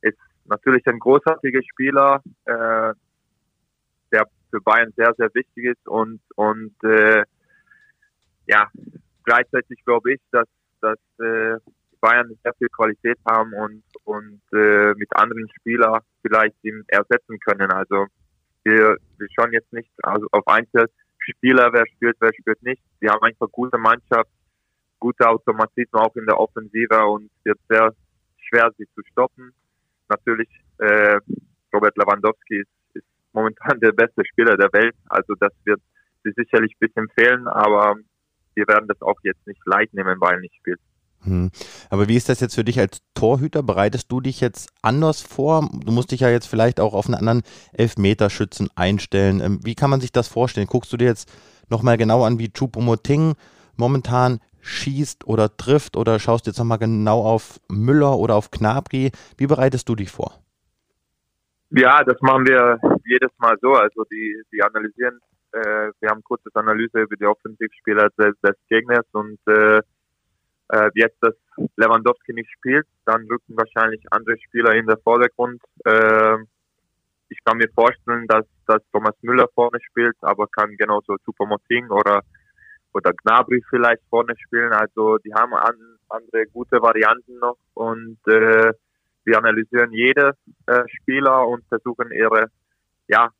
[0.00, 2.92] ist natürlich ein großartiger Spieler, äh,
[4.12, 7.24] der für Bayern sehr, sehr wichtig ist und und äh,
[8.46, 8.68] ja,
[9.24, 10.48] gleichzeitig glaube ich, dass
[10.80, 11.58] dass äh,
[12.00, 17.70] Bayern sehr viel Qualität haben und und äh, mit anderen Spielern vielleicht ihn ersetzen können.
[17.70, 18.06] Also
[18.64, 22.82] wir, wir schauen jetzt nicht also auf Einzelspieler, wer spielt, wer spielt nicht.
[23.00, 24.30] Wir haben einfach gute Mannschaft
[25.02, 27.92] gute Automatismen auch in der Offensive und wird sehr
[28.38, 29.52] schwer, sie zu stoppen.
[30.08, 31.18] Natürlich, äh,
[31.74, 35.80] Robert Lewandowski ist, ist momentan der beste Spieler der Welt, also das wird
[36.22, 37.96] sie sicherlich ein bisschen fehlen, aber
[38.54, 40.80] wir werden das auch jetzt nicht leicht nehmen, weil er nicht spielt.
[41.24, 41.50] Hm.
[41.90, 43.62] Aber wie ist das jetzt für dich als Torhüter?
[43.62, 45.68] Bereitest du dich jetzt anders vor?
[45.84, 49.40] Du musst dich ja jetzt vielleicht auch auf einen anderen Elfmeterschützen einstellen.
[49.40, 50.66] Ähm, wie kann man sich das vorstellen?
[50.66, 51.32] Guckst du dir jetzt
[51.68, 53.34] nochmal genau an, wie Chupomoting
[53.76, 59.10] momentan schießt oder trifft oder schaust jetzt nochmal genau auf Müller oder auf Knabri?
[59.36, 60.38] Wie bereitest du dich vor?
[61.70, 63.72] Ja, das machen wir jedes Mal so.
[63.72, 65.18] Also die, die analysieren,
[65.52, 69.80] äh, wir haben kurzes Analyse über die Offensivspieler des, des Gegners und äh,
[70.68, 71.34] äh, jetzt, dass
[71.76, 75.60] Lewandowski nicht spielt, dann rücken wahrscheinlich andere Spieler in den Vordergrund.
[75.84, 76.38] Äh,
[77.28, 82.22] ich kann mir vorstellen, dass, dass Thomas Müller vorne spielt, aber kann genauso Supermoting oder
[82.94, 84.72] oder Gnabry vielleicht vorne spielen.
[84.72, 85.76] Also die haben an,
[86.08, 88.72] andere gute Varianten noch und äh,
[89.24, 90.32] wir analysieren jede
[90.66, 92.46] äh, Spieler und versuchen ihre
[93.08, 93.30] ja,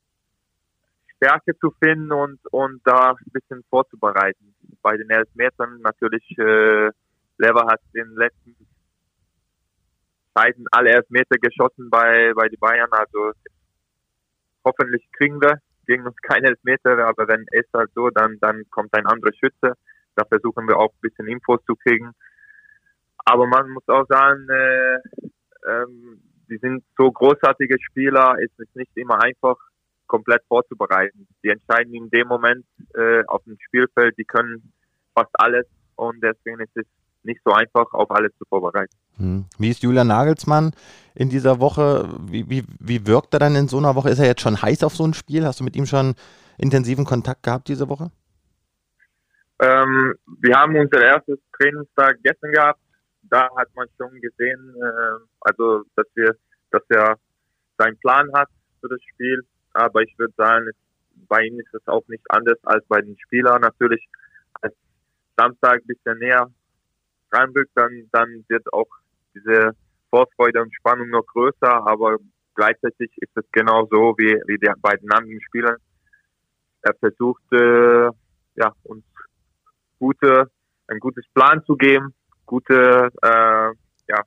[1.17, 4.55] Stärke zu finden und, und da ein bisschen vorzubereiten.
[4.81, 6.91] Bei den Elfmetern natürlich, äh,
[7.39, 8.57] Lever hat in den letzten
[10.35, 13.33] Zeiten alle Elfmeter geschossen bei, bei den Bayern, also
[14.65, 18.95] hoffentlich kriegen wir gegen uns keine Elfmeter, aber wenn es halt so, dann, dann kommt
[18.97, 19.75] ein anderer Schütze.
[20.15, 22.13] Da versuchen wir auch ein bisschen Infos zu kriegen.
[23.25, 24.99] Aber man muss auch sagen, äh,
[25.67, 29.57] ähm, die sind so großartige Spieler, es ist nicht immer einfach,
[30.07, 31.27] komplett vorzubereiten.
[31.43, 34.73] Die entscheiden in dem Moment äh, auf dem Spielfeld, die können
[35.15, 35.67] fast alles
[35.97, 36.85] und deswegen ist es
[37.25, 38.95] nicht so einfach, auf alles zu vorbereiten.
[39.17, 39.45] Hm.
[39.59, 40.73] Wie ist Julian Nagelsmann
[41.15, 42.09] in dieser Woche?
[42.21, 44.11] Wie, wie, wie wirkt er dann in so einer Woche?
[44.11, 45.45] Ist er jetzt schon heiß auf so ein Spiel?
[45.45, 46.15] Hast du mit ihm schon
[46.59, 48.11] intensiven Kontakt gehabt diese Woche?
[49.61, 52.81] Ähm, wir haben unser erstes Trainingstag gestern gehabt.
[53.23, 56.35] Da hat man schon gesehen, äh, also dass wir,
[56.71, 57.17] dass er
[57.79, 58.49] seinen Plan hat
[58.81, 59.45] für das Spiel.
[59.75, 60.71] Aber ich würde sagen,
[61.29, 63.61] bei ihm ist es auch nicht anders als bei den Spielern.
[63.61, 64.05] Natürlich
[64.61, 64.75] als
[65.37, 66.51] Samstag ein bisschen näher
[67.33, 68.89] reinrückt, dann, dann wird auch
[69.35, 69.73] diese
[70.11, 72.19] Vorfreude und Spannung noch größer, aber
[72.55, 75.77] gleichzeitig ist es genau so wie, wie die beiden anderen Spielern.
[76.83, 78.11] Er versucht, äh,
[78.57, 79.05] ja, uns
[79.99, 80.51] gute,
[80.89, 82.13] ein gutes Plan zu geben,
[82.45, 83.71] gute, äh,
[84.09, 84.23] ja,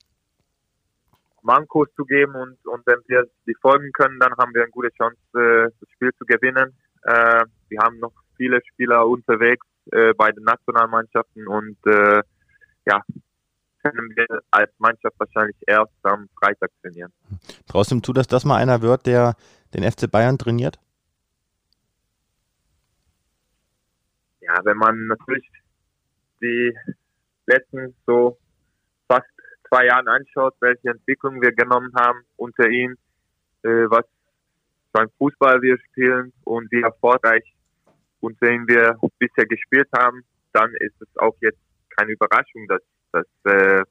[1.44, 4.90] Mankos zu geben und, und wenn wir die folgen können, dann haben wir eine gute
[4.94, 6.74] Chance, äh, das Spiel zu gewinnen.
[7.04, 12.24] Äh, wir haben noch viele Spieler unterwegs äh, bei den Nationalmannschaften und äh,
[12.86, 13.02] ja,
[13.82, 17.12] können wir als Mannschaft wahrscheinlich erst am Freitag trainieren.
[17.68, 19.36] Trotzdem tut das, dass mal einer wird, der
[19.74, 20.80] den FC Bayern trainiert?
[24.42, 25.48] Ja, wenn man natürlich
[26.42, 26.76] die
[27.48, 28.38] letzten so
[29.08, 29.28] fast
[29.68, 32.96] zwei Jahre anschaut, welche Entwicklung wir genommen haben unter ihm,
[33.64, 34.06] äh, was
[34.92, 37.44] beim Fußball wir spielen und wie erfolgreich
[38.20, 40.24] unter ihm wir bisher gespielt haben,
[40.54, 41.60] dann ist es auch jetzt
[41.98, 42.82] keine Überraschung, dass,
[43.12, 43.84] dass äh,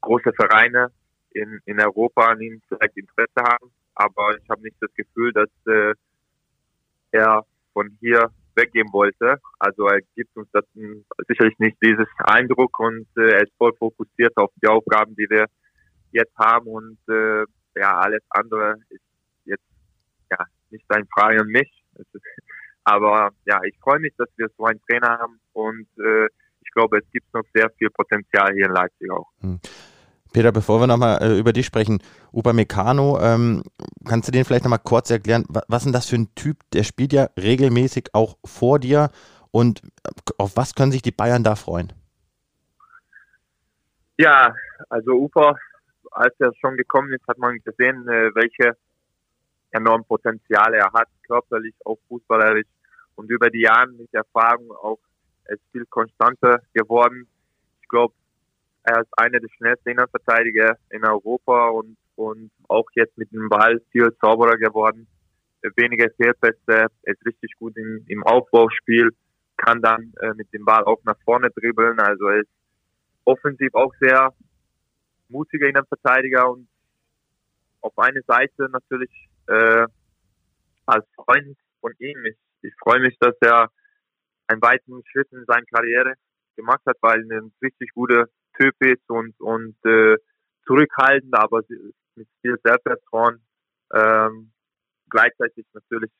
[0.00, 0.90] große Vereine
[1.30, 3.70] in, in Europa an ihm vielleicht Interesse haben.
[3.94, 5.94] Aber ich habe nicht das Gefühl, dass äh,
[7.12, 9.40] er von hier weggehen wollte.
[9.58, 10.64] Also er gibt uns das
[11.28, 15.46] sicherlich nicht dieses Eindruck und äh, er ist voll fokussiert auf die Aufgaben, die wir
[16.12, 17.44] jetzt haben und äh,
[17.74, 19.02] ja, alles andere ist
[19.44, 19.64] jetzt
[20.30, 21.70] ja nicht ein Frage an mich.
[22.84, 26.28] aber ja, ich freue mich, dass wir so einen Trainer haben und äh,
[26.62, 29.28] ich glaube, es gibt noch sehr viel Potenzial hier in Leipzig auch.
[29.40, 29.60] Hm.
[30.32, 32.02] Peter, bevor wir nochmal äh, über dich sprechen,
[32.32, 33.62] Upamecano, ähm,
[34.08, 36.58] kannst du den vielleicht nochmal kurz erklären, was, was ist denn das für ein Typ?
[36.72, 39.10] Der spielt ja regelmäßig auch vor dir
[39.50, 41.92] und äh, auf was können sich die Bayern da freuen?
[44.16, 44.54] Ja,
[44.88, 45.56] also Upa,
[46.12, 48.76] als er schon gekommen ist, hat man gesehen, äh, welche
[49.70, 52.68] enormen Potenziale er hat, körperlich, auch fußballerisch
[53.16, 54.98] und über die Jahre mit Erfahrung auch
[55.48, 57.26] ist viel konstanter geworden.
[57.80, 58.14] Ich glaube,
[58.84, 63.80] er ist einer der schnellsten Innenverteidiger in Europa und, und auch jetzt mit dem Ball
[63.90, 65.06] viel sauberer geworden.
[65.76, 69.10] Weniger Fehlpässe, ist richtig gut im, im Aufbauspiel,
[69.56, 72.00] kann dann äh, mit dem Ball auch nach vorne dribbeln.
[72.00, 72.50] Also er ist
[73.24, 74.32] offensiv auch sehr
[75.28, 76.66] mutiger Innenverteidiger und
[77.80, 79.10] auf eine Seite natürlich
[79.46, 79.86] äh,
[80.86, 82.24] als Freund von ihm.
[82.26, 83.70] Ich, ich freue mich, dass er
[84.52, 86.14] einen weiteren Schritt in seiner Karriere
[86.56, 88.26] gemacht hat, weil er ein richtig guter
[88.58, 90.16] Typ ist und, und äh,
[90.66, 91.62] zurückhaltend, aber
[92.14, 93.40] mit viel Selbstvertrauen.
[93.94, 94.52] Ähm,
[95.10, 96.10] gleichzeitig natürlich,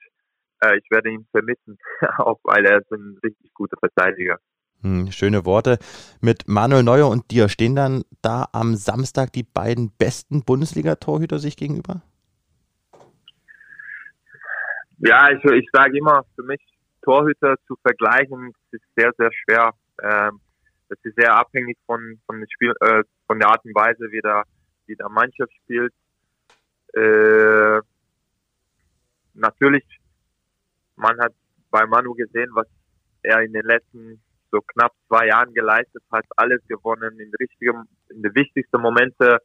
[0.61, 1.78] äh, ich werde ihn vermissen,
[2.18, 4.39] auch weil er ist ein richtig guter Verteidiger.
[4.83, 5.78] Hm, schöne Worte.
[6.20, 11.57] Mit Manuel Neuer und dir stehen dann da am Samstag die beiden besten Bundesliga-Torhüter sich
[11.57, 12.03] gegenüber?
[14.99, 16.61] Ja, ich, ich sage immer, für mich
[17.03, 19.72] Torhüter zu vergleichen, ist sehr, sehr schwer.
[20.03, 20.40] Ähm,
[20.88, 24.44] das ist sehr abhängig von, von, Spiel, äh, von der Art und Weise, wie der,
[24.86, 25.92] wie der Mannschaft spielt.
[26.94, 27.80] Äh,
[29.34, 29.84] natürlich,
[30.96, 31.32] man hat
[31.70, 32.66] bei Manu gesehen, was
[33.22, 38.22] er in den letzten so knapp zwei Jahren geleistet hat, alles gewonnen, in, richtigen, in
[38.22, 39.38] den wichtigsten Momente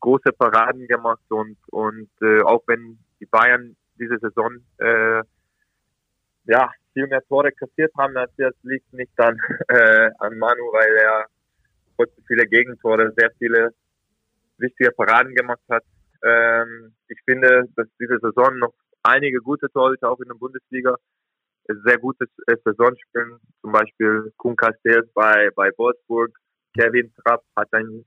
[0.00, 5.22] große Paraden gemacht und, und äh, auch wenn die Bayern diese Saison äh,
[6.46, 9.38] ja, viel mehr Tore kassiert haben, das liegt nicht dann
[9.68, 11.26] äh, an Manu, weil er
[11.96, 13.70] trotz viele Gegentore sehr viele
[14.58, 15.84] wichtige Paraden gemacht hat.
[16.24, 20.96] Ähm, ich finde, dass diese Saison noch einige gute Torhüter auch in der Bundesliga
[21.84, 23.38] sehr gutes äh, Saison spielen.
[23.60, 26.30] Zum Beispiel Kuhn Castells bei, bei Wolfsburg.
[26.78, 28.04] Kevin Trapp hat ein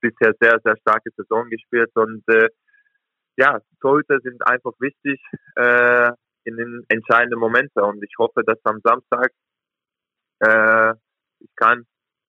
[0.00, 2.48] bisher sehr, sehr starke Saison gespielt und äh,
[3.36, 5.20] ja, Torhüter sind einfach wichtig.
[5.56, 6.12] Äh,
[6.44, 7.82] in den entscheidenden Momenten.
[7.82, 9.30] Und ich hoffe, dass am Samstag
[10.40, 10.94] äh,
[11.40, 11.86] ich kann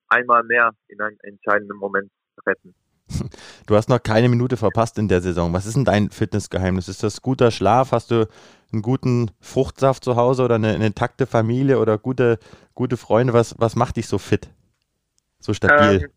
[0.08, 2.12] einmal mehr in einen entscheidenden Moment
[2.46, 2.76] retten.
[3.68, 5.54] Du hast noch keine Minute verpasst in der Saison.
[5.54, 6.90] Was ist denn dein Fitnessgeheimnis?
[6.90, 7.92] Ist das guter Schlaf?
[7.92, 8.28] Hast du
[8.74, 12.38] einen guten Fruchtsaft zu Hause oder eine, eine intakte Familie oder gute,
[12.74, 13.32] gute Freunde?
[13.32, 14.50] Was, was macht dich so fit?
[15.40, 16.04] So stabil?
[16.04, 16.10] Ähm,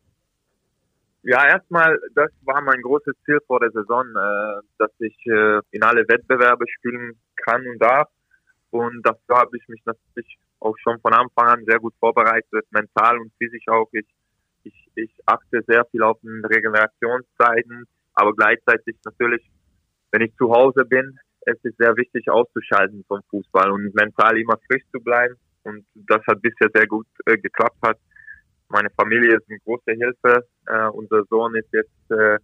[1.25, 5.83] ja, erstmal, das war mein großes Ziel vor der Saison, äh, dass ich äh, in
[5.83, 8.09] alle Wettbewerbe spielen kann und darf.
[8.71, 13.19] Und dafür habe ich mich natürlich auch schon von Anfang an sehr gut vorbereitet, mental
[13.19, 13.89] und physisch auch.
[13.93, 14.07] Ich,
[14.65, 19.43] ich, ich achte sehr viel auf den Regenerationszeiten, aber gleichzeitig natürlich,
[20.11, 24.59] wenn ich zu Hause bin, es ist sehr wichtig auszuschalten vom Fußball und mental immer
[24.67, 25.37] frisch zu bleiben.
[25.63, 27.99] Und das hat bisher sehr gut äh, geklappt hat
[28.75, 30.47] meine Familie ist eine große Hilfe.
[30.67, 32.39] Äh, unser Sohn ist jetzt äh,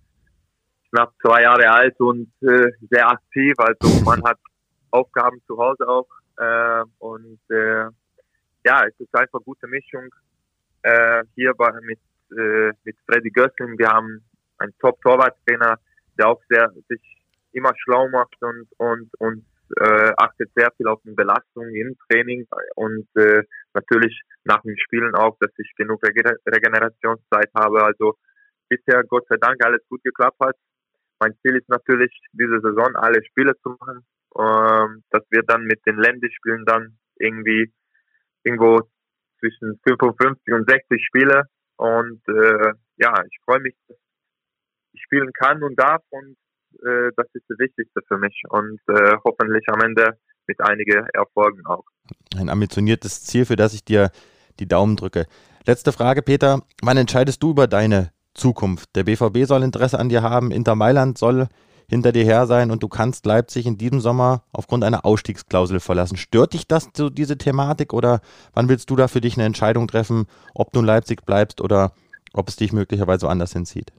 [0.90, 3.54] knapp zwei Jahre alt und äh, sehr aktiv.
[3.58, 4.38] Also man hat
[4.92, 6.08] Aufgaben zu Hause auch.
[6.38, 7.86] Äh, und äh,
[8.64, 10.08] ja, es ist einfach eine gute Mischung.
[10.82, 11.98] Äh, hier bei, mit,
[12.38, 13.76] äh, mit Freddy Gösslin.
[13.76, 14.22] Wir haben
[14.58, 15.78] einen Top-Torwarttrainer,
[16.16, 17.02] der auch sehr sich
[17.52, 19.44] immer schlau macht und, und, und
[19.78, 22.46] äh, achtet sehr viel auf die Belastung im Training
[22.76, 23.42] und äh,
[23.74, 27.84] natürlich nach dem Spielen auch, dass ich genug Regenerationszeit habe.
[27.84, 28.14] Also
[28.68, 30.56] bisher Gott sei Dank alles gut geklappt hat.
[31.20, 34.06] Mein Ziel ist natürlich, diese Saison alle Spiele zu machen,
[34.38, 37.72] ähm, dass wir dann mit den Länderspielen dann irgendwie
[38.42, 38.80] irgendwo
[39.38, 41.44] zwischen 55 und 60 Spiele
[41.76, 43.96] und äh, ja, ich freue mich, dass
[44.92, 46.36] ich spielen kann und darf und
[46.82, 51.64] äh, das ist das Wichtigste für mich und äh, hoffentlich am Ende mit einigen Erfolgen
[51.66, 51.84] auch.
[52.36, 54.10] Ein ambitioniertes Ziel, für das ich dir
[54.58, 55.26] die Daumen drücke.
[55.66, 56.62] Letzte Frage, Peter.
[56.82, 58.96] Wann entscheidest du über deine Zukunft?
[58.96, 61.48] Der BVB soll Interesse an dir haben, Inter Mailand soll
[61.90, 66.16] hinter dir her sein und du kannst Leipzig in diesem Sommer aufgrund einer Ausstiegsklausel verlassen.
[66.16, 68.20] Stört dich das, so diese Thematik, oder
[68.54, 71.92] wann willst du da für dich eine Entscheidung treffen, ob du in Leipzig bleibst oder
[72.32, 73.92] ob es dich möglicherweise woanders hinzieht?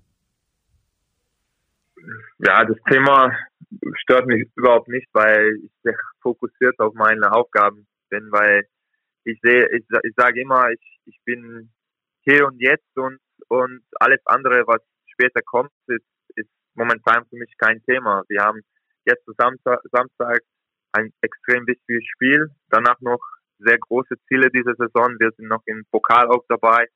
[2.40, 3.32] Ja, das Thema
[4.02, 8.64] stört mich überhaupt nicht, weil ich sehr fokussiert auf meine Aufgaben bin, weil
[9.24, 11.72] ich sehe, ich, ich sage immer, ich, ich bin
[12.24, 17.54] hier und jetzt und, und alles andere, was später kommt, ist, ist momentan für mich
[17.58, 18.24] kein Thema.
[18.28, 18.62] Wir haben
[19.06, 20.42] jetzt Samstag, Samstag
[20.94, 23.22] ein extrem wichtiges Spiel, danach noch
[23.60, 25.16] sehr große Ziele diese Saison.
[25.20, 26.88] Wir sind noch im Pokal auch dabei.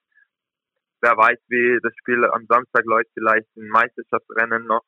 [1.01, 4.83] Wer weiß, wie das Spiel am Samstag läuft, vielleicht ein Meisterschaftsrennen noch.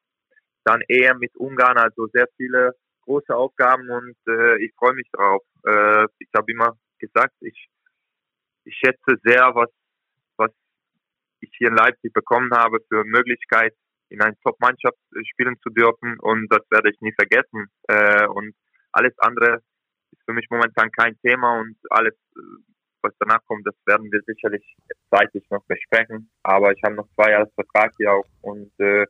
[0.67, 5.41] Dann eher mit Ungarn, also sehr viele große Aufgaben und äh, ich freue mich drauf.
[5.65, 7.69] Äh, ich habe immer gesagt, ich,
[8.65, 9.69] ich schätze sehr, was,
[10.35, 10.51] was
[11.39, 13.73] ich hier in Leipzig bekommen habe für Möglichkeit,
[14.09, 14.97] in einer Top-Mannschaft
[15.31, 17.67] spielen zu dürfen und das werde ich nie vergessen.
[17.87, 18.53] Äh, und
[18.91, 19.61] alles andere
[20.11, 22.41] ist für mich momentan kein Thema und alles, äh,
[23.03, 24.65] was danach kommt, das werden wir sicherlich
[25.15, 26.29] zeitig noch besprechen.
[26.43, 29.05] Aber ich habe noch zwei Jahre Vertrag hier auch und äh,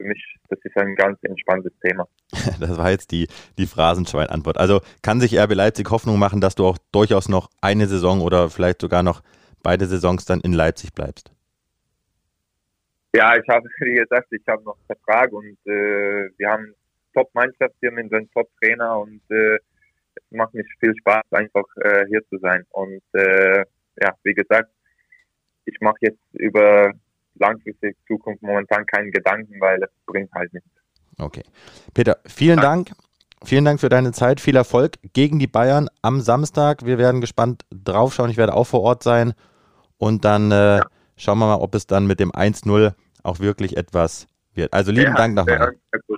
[0.00, 2.08] für mich, das ist ein ganz entspanntes Thema.
[2.60, 3.28] Das war jetzt die,
[3.58, 4.56] die Phrasenschwein-Antwort.
[4.56, 8.50] Also kann sich RB Leipzig Hoffnung machen, dass du auch durchaus noch eine Saison oder
[8.50, 9.22] vielleicht sogar noch
[9.62, 11.32] beide Saisons dann in Leipzig bleibst?
[13.14, 16.74] Ja, ich habe, wie gesagt, ich habe noch Vertrag und äh, wir haben
[17.12, 19.56] Top-Mannschaft hier mit einem Top-Trainer und äh,
[20.14, 22.64] es macht mich viel Spaß, einfach äh, hier zu sein.
[22.70, 23.64] Und äh,
[24.02, 24.70] ja, wie gesagt,
[25.66, 26.92] ich mache jetzt über
[27.34, 30.68] langfristige Zukunft momentan keinen Gedanken, weil es bringt halt nichts.
[31.18, 31.42] Okay.
[31.94, 32.62] Peter, vielen ja.
[32.62, 32.90] Dank.
[33.42, 34.40] Vielen Dank für deine Zeit.
[34.40, 36.84] Viel Erfolg gegen die Bayern am Samstag.
[36.84, 38.30] Wir werden gespannt draufschauen.
[38.30, 39.32] Ich werde auch vor Ort sein.
[39.96, 40.86] Und dann äh, ja.
[41.16, 44.72] schauen wir mal, ob es dann mit dem 1-0 auch wirklich etwas wird.
[44.74, 45.74] Also lieben ja, Dank nochmal.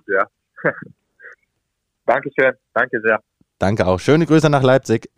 [0.08, 0.26] Ja.
[2.06, 2.52] Dankeschön.
[2.74, 3.20] Danke sehr.
[3.58, 4.00] Danke auch.
[4.00, 5.08] Schöne Grüße nach Leipzig.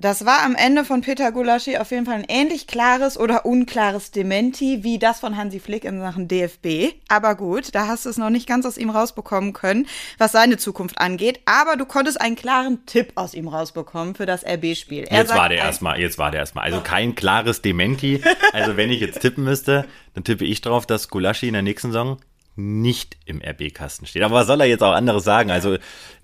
[0.00, 4.12] Das war am Ende von Peter Gulaschi auf jeden Fall ein ähnlich klares oder unklares
[4.12, 6.94] Dementi wie das von Hansi Flick in Sachen DFB.
[7.08, 10.56] Aber gut, da hast du es noch nicht ganz aus ihm rausbekommen können, was seine
[10.56, 11.40] Zukunft angeht.
[11.46, 15.08] Aber du konntest einen klaren Tipp aus ihm rausbekommen für das RB-Spiel.
[15.10, 16.62] Jetzt war der erstmal, jetzt war der erstmal.
[16.62, 18.22] Also kein klares Dementi.
[18.52, 19.84] Also wenn ich jetzt tippen müsste,
[20.14, 22.18] dann tippe ich drauf, dass Gulaschi in der nächsten Saison
[22.54, 24.22] nicht im RB-Kasten steht.
[24.22, 25.50] Aber was soll er jetzt auch anderes sagen?
[25.50, 25.78] Also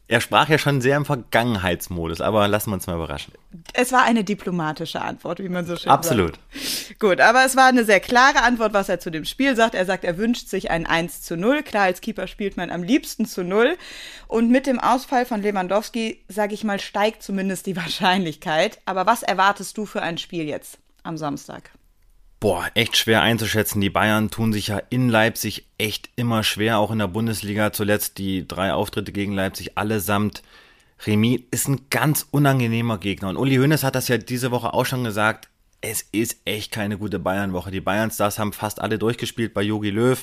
[0.07, 3.32] er sprach ja schon sehr im Vergangenheitsmodus, aber lassen wir uns mal überraschen.
[3.72, 6.36] Es war eine diplomatische Antwort, wie man so schön Absolut.
[6.36, 6.46] sagt.
[6.55, 6.98] Absolut.
[6.98, 9.74] Gut, aber es war eine sehr klare Antwort, was er zu dem Spiel sagt.
[9.74, 11.62] Er sagt, er wünscht sich ein 1 zu 0.
[11.62, 13.78] Klar, als Keeper spielt man am liebsten zu 0.
[14.28, 18.80] Und mit dem Ausfall von Lewandowski, sage ich mal, steigt zumindest die Wahrscheinlichkeit.
[18.84, 21.70] Aber was erwartest du für ein Spiel jetzt am Samstag?
[22.45, 23.80] Boah, echt schwer einzuschätzen.
[23.80, 27.72] Die Bayern tun sich ja in Leipzig echt immer schwer, auch in der Bundesliga.
[27.72, 30.42] Zuletzt die drei Auftritte gegen Leipzig allesamt.
[31.07, 33.30] Remy ist ein ganz unangenehmer Gegner.
[33.30, 35.49] Und Uli Hoeneß hat das ja diese Woche auch schon gesagt.
[35.80, 37.70] Es ist echt keine gute Bayern-Woche.
[37.70, 40.22] Die Bayern-Stars haben fast alle durchgespielt bei Jogi Löw.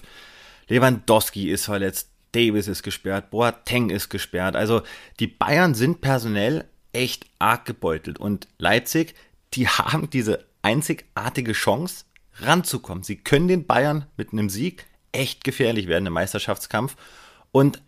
[0.68, 2.12] Lewandowski ist verletzt.
[2.34, 3.32] Davis ist gesperrt.
[3.32, 4.56] Boateng ist gesperrt.
[4.56, 4.84] Also
[5.20, 8.20] die Bayern sind personell echt arg gebeutelt.
[8.20, 9.16] Und Leipzig,
[9.56, 12.06] die haben diese einzigartige Chance,
[12.40, 13.04] ranzukommen.
[13.04, 16.96] Sie können den Bayern mit einem Sieg echt gefährlich werden im Meisterschaftskampf.
[17.52, 17.82] Und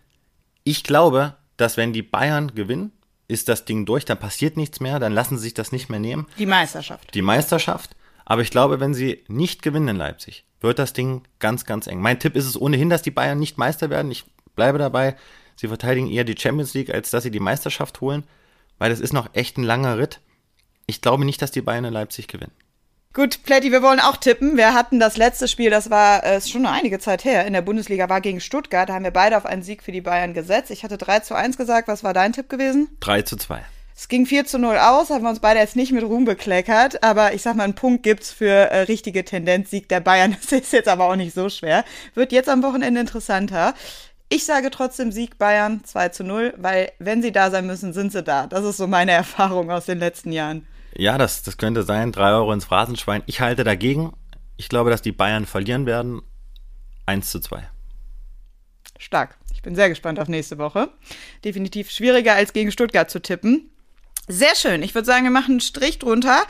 [0.63, 2.91] ich glaube, dass wenn die Bayern gewinnen,
[3.27, 5.99] ist das Ding durch, dann passiert nichts mehr, dann lassen sie sich das nicht mehr
[5.99, 6.27] nehmen.
[6.37, 7.13] Die Meisterschaft.
[7.13, 7.95] Die Meisterschaft.
[8.25, 12.01] Aber ich glaube, wenn sie nicht gewinnen in Leipzig, wird das Ding ganz, ganz eng.
[12.01, 14.11] Mein Tipp ist es ohnehin, dass die Bayern nicht Meister werden.
[14.11, 14.25] Ich
[14.55, 15.15] bleibe dabei.
[15.55, 18.23] Sie verteidigen eher die Champions League, als dass sie die Meisterschaft holen,
[18.79, 20.19] weil das ist noch echt ein langer Ritt.
[20.87, 22.53] Ich glaube nicht, dass die Bayern in Leipzig gewinnen.
[23.15, 24.57] Gut, Plätti, wir wollen auch tippen.
[24.57, 28.09] Wir hatten das letzte Spiel, das war äh, schon einige Zeit her, in der Bundesliga
[28.09, 28.89] war gegen Stuttgart.
[28.89, 30.71] Da haben wir beide auf einen Sieg für die Bayern gesetzt.
[30.71, 31.87] Ich hatte 3 zu 1 gesagt.
[31.87, 32.87] Was war dein Tipp gewesen?
[33.01, 33.63] 3 zu 2.
[33.95, 37.03] Es ging 4 zu 0 aus, haben wir uns beide jetzt nicht mit Ruhm bekleckert,
[37.03, 40.35] aber ich sag mal, einen Punkt gibt's für äh, richtige Tendenz, Sieg der Bayern.
[40.41, 41.85] Das ist jetzt aber auch nicht so schwer.
[42.15, 43.75] Wird jetzt am Wochenende interessanter.
[44.29, 48.11] Ich sage trotzdem Sieg Bayern 2 zu 0, weil wenn sie da sein müssen, sind
[48.11, 48.47] sie da.
[48.47, 50.65] Das ist so meine Erfahrung aus den letzten Jahren.
[50.95, 52.11] Ja, das, das könnte sein.
[52.11, 53.23] Drei Euro ins Phrasenschwein.
[53.25, 54.13] Ich halte dagegen.
[54.57, 56.21] Ich glaube, dass die Bayern verlieren werden.
[57.05, 57.67] 1 zu 2.
[58.99, 59.37] Stark.
[59.53, 60.89] Ich bin sehr gespannt auf nächste Woche.
[61.43, 63.69] Definitiv schwieriger als gegen Stuttgart zu tippen.
[64.27, 64.83] Sehr schön.
[64.83, 66.43] Ich würde sagen, wir machen einen Strich drunter.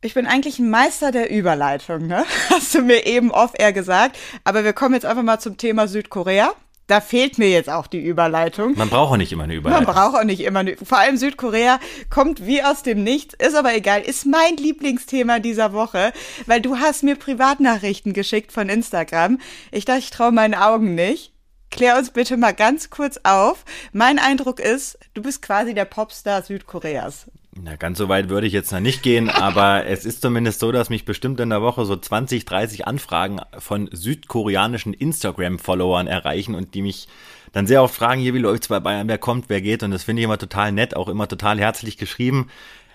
[0.00, 2.24] Ich bin eigentlich ein Meister der Überleitung, ne?
[2.50, 4.18] Hast du mir eben off-air gesagt.
[4.44, 6.54] Aber wir kommen jetzt einfach mal zum Thema Südkorea
[6.86, 8.74] da fehlt mir jetzt auch die Überleitung.
[8.76, 9.86] Man braucht auch nicht immer eine Überleitung.
[9.86, 10.76] Man braucht auch nicht immer eine.
[10.76, 11.78] Vor allem Südkorea
[12.10, 16.12] kommt wie aus dem Nichts, ist aber egal, ist mein Lieblingsthema dieser Woche,
[16.46, 19.38] weil du hast mir Privatnachrichten geschickt von Instagram.
[19.70, 21.32] Ich dachte, ich traue meinen Augen nicht.
[21.70, 23.64] Klär uns bitte mal ganz kurz auf.
[23.92, 27.26] Mein Eindruck ist, du bist quasi der Popstar Südkoreas.
[27.54, 30.72] Na, ganz so weit würde ich jetzt noch nicht gehen, aber es ist zumindest so,
[30.72, 36.74] dass mich bestimmt in der Woche so 20, 30 Anfragen von südkoreanischen Instagram-Followern erreichen und
[36.74, 37.08] die mich
[37.52, 40.04] dann sehr oft fragen, hier, wie läuft's bei Bayern, wer kommt, wer geht und das
[40.04, 42.48] finde ich immer total nett, auch immer total herzlich geschrieben.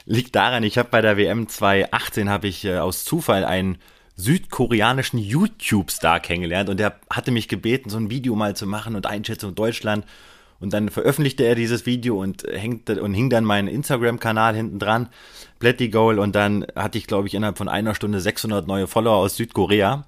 [0.05, 3.77] Liegt daran, ich habe bei der WM 2018 habe ich äh, aus Zufall einen
[4.15, 9.05] südkoreanischen YouTube-Star kennengelernt und der hatte mich gebeten, so ein Video mal zu machen und
[9.05, 10.05] Einschätzung Deutschland
[10.59, 15.09] Und dann veröffentlichte er dieses Video und hängt und hing dann meinen Instagram-Kanal hinten dran,
[15.59, 16.19] Plätti Goal.
[16.19, 20.05] Und dann hatte ich, glaube ich, innerhalb von einer Stunde 600 neue Follower aus Südkorea.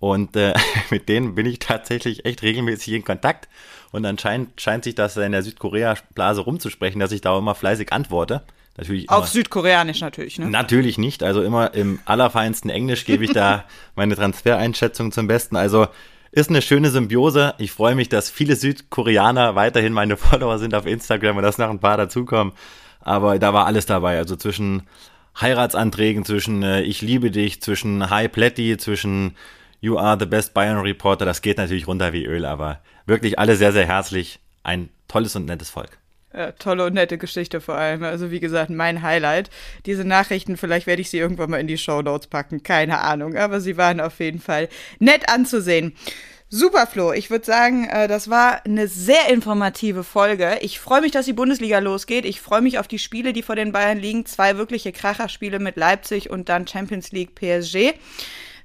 [0.00, 0.54] Und äh,
[0.90, 3.48] mit denen bin ich tatsächlich echt regelmäßig in Kontakt.
[3.92, 8.42] Und anscheinend scheint sich das in der Südkorea-Blase rumzusprechen, dass ich da immer fleißig antworte.
[8.76, 10.48] Natürlich Auf Südkoreanisch natürlich, ne?
[10.50, 11.22] Natürlich nicht.
[11.22, 13.64] Also immer im allerfeinsten Englisch gebe ich da
[13.94, 15.54] meine Transfereinschätzung zum Besten.
[15.54, 15.86] Also
[16.34, 17.54] ist eine schöne Symbiose.
[17.58, 21.70] Ich freue mich, dass viele Südkoreaner weiterhin meine Follower sind auf Instagram und dass noch
[21.70, 22.52] ein paar dazukommen.
[23.00, 24.18] Aber da war alles dabei.
[24.18, 24.82] Also zwischen
[25.40, 29.36] Heiratsanträgen, zwischen äh, Ich liebe dich, zwischen Hi Plätti, zwischen
[29.80, 31.24] You are the best Bayern Reporter.
[31.24, 34.40] Das geht natürlich runter wie Öl, aber wirklich alle sehr, sehr herzlich.
[34.64, 35.98] Ein tolles und nettes Volk.
[36.36, 38.02] Ja, tolle und nette Geschichte vor allem.
[38.02, 39.50] Also wie gesagt, mein Highlight.
[39.86, 43.36] Diese Nachrichten, vielleicht werde ich sie irgendwann mal in die Show Notes packen, keine Ahnung.
[43.36, 44.68] Aber sie waren auf jeden Fall
[44.98, 45.94] nett anzusehen.
[46.48, 47.12] Super, Flo.
[47.12, 50.58] Ich würde sagen, äh, das war eine sehr informative Folge.
[50.60, 52.24] Ich freue mich, dass die Bundesliga losgeht.
[52.24, 54.26] Ich freue mich auf die Spiele, die vor den Bayern liegen.
[54.26, 57.94] Zwei wirkliche Kracherspiele mit Leipzig und dann Champions League PSG.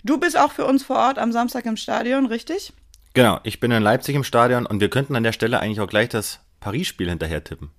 [0.03, 2.73] Du bist auch für uns vor Ort am Samstag im Stadion, richtig?
[3.13, 5.89] Genau, ich bin in Leipzig im Stadion und wir könnten an der Stelle eigentlich auch
[5.89, 7.71] gleich das Paris-Spiel hinterher tippen.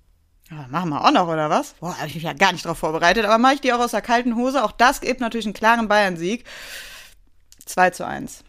[0.49, 1.73] Ja, machen wir auch noch, oder was?
[1.79, 3.91] Boah, habe ich mich ja gar nicht drauf vorbereitet, aber mache ich die auch aus
[3.91, 4.63] der kalten Hose.
[4.63, 6.43] Auch das gibt natürlich einen klaren Bayern-Sieg.
[7.65, 8.43] 2 zu 1.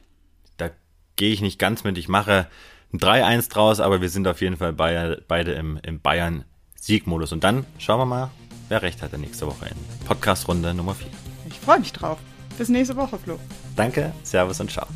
[0.56, 0.70] Da
[1.16, 1.96] gehe ich nicht ganz mit.
[1.98, 2.48] Ich mache
[2.92, 7.32] ein 3-1 draus, aber wir sind auf jeden Fall beide, beide im, im Bayern-Siegmodus.
[7.32, 8.30] Und dann schauen wir mal,
[8.68, 11.06] wer recht hatte nächste Woche in Podcast-Runde Nummer 4.
[11.48, 12.18] Ich freue mich drauf.
[12.58, 13.38] Bis nächste Woche, Flo.
[13.76, 14.86] Danke, Servus und ciao.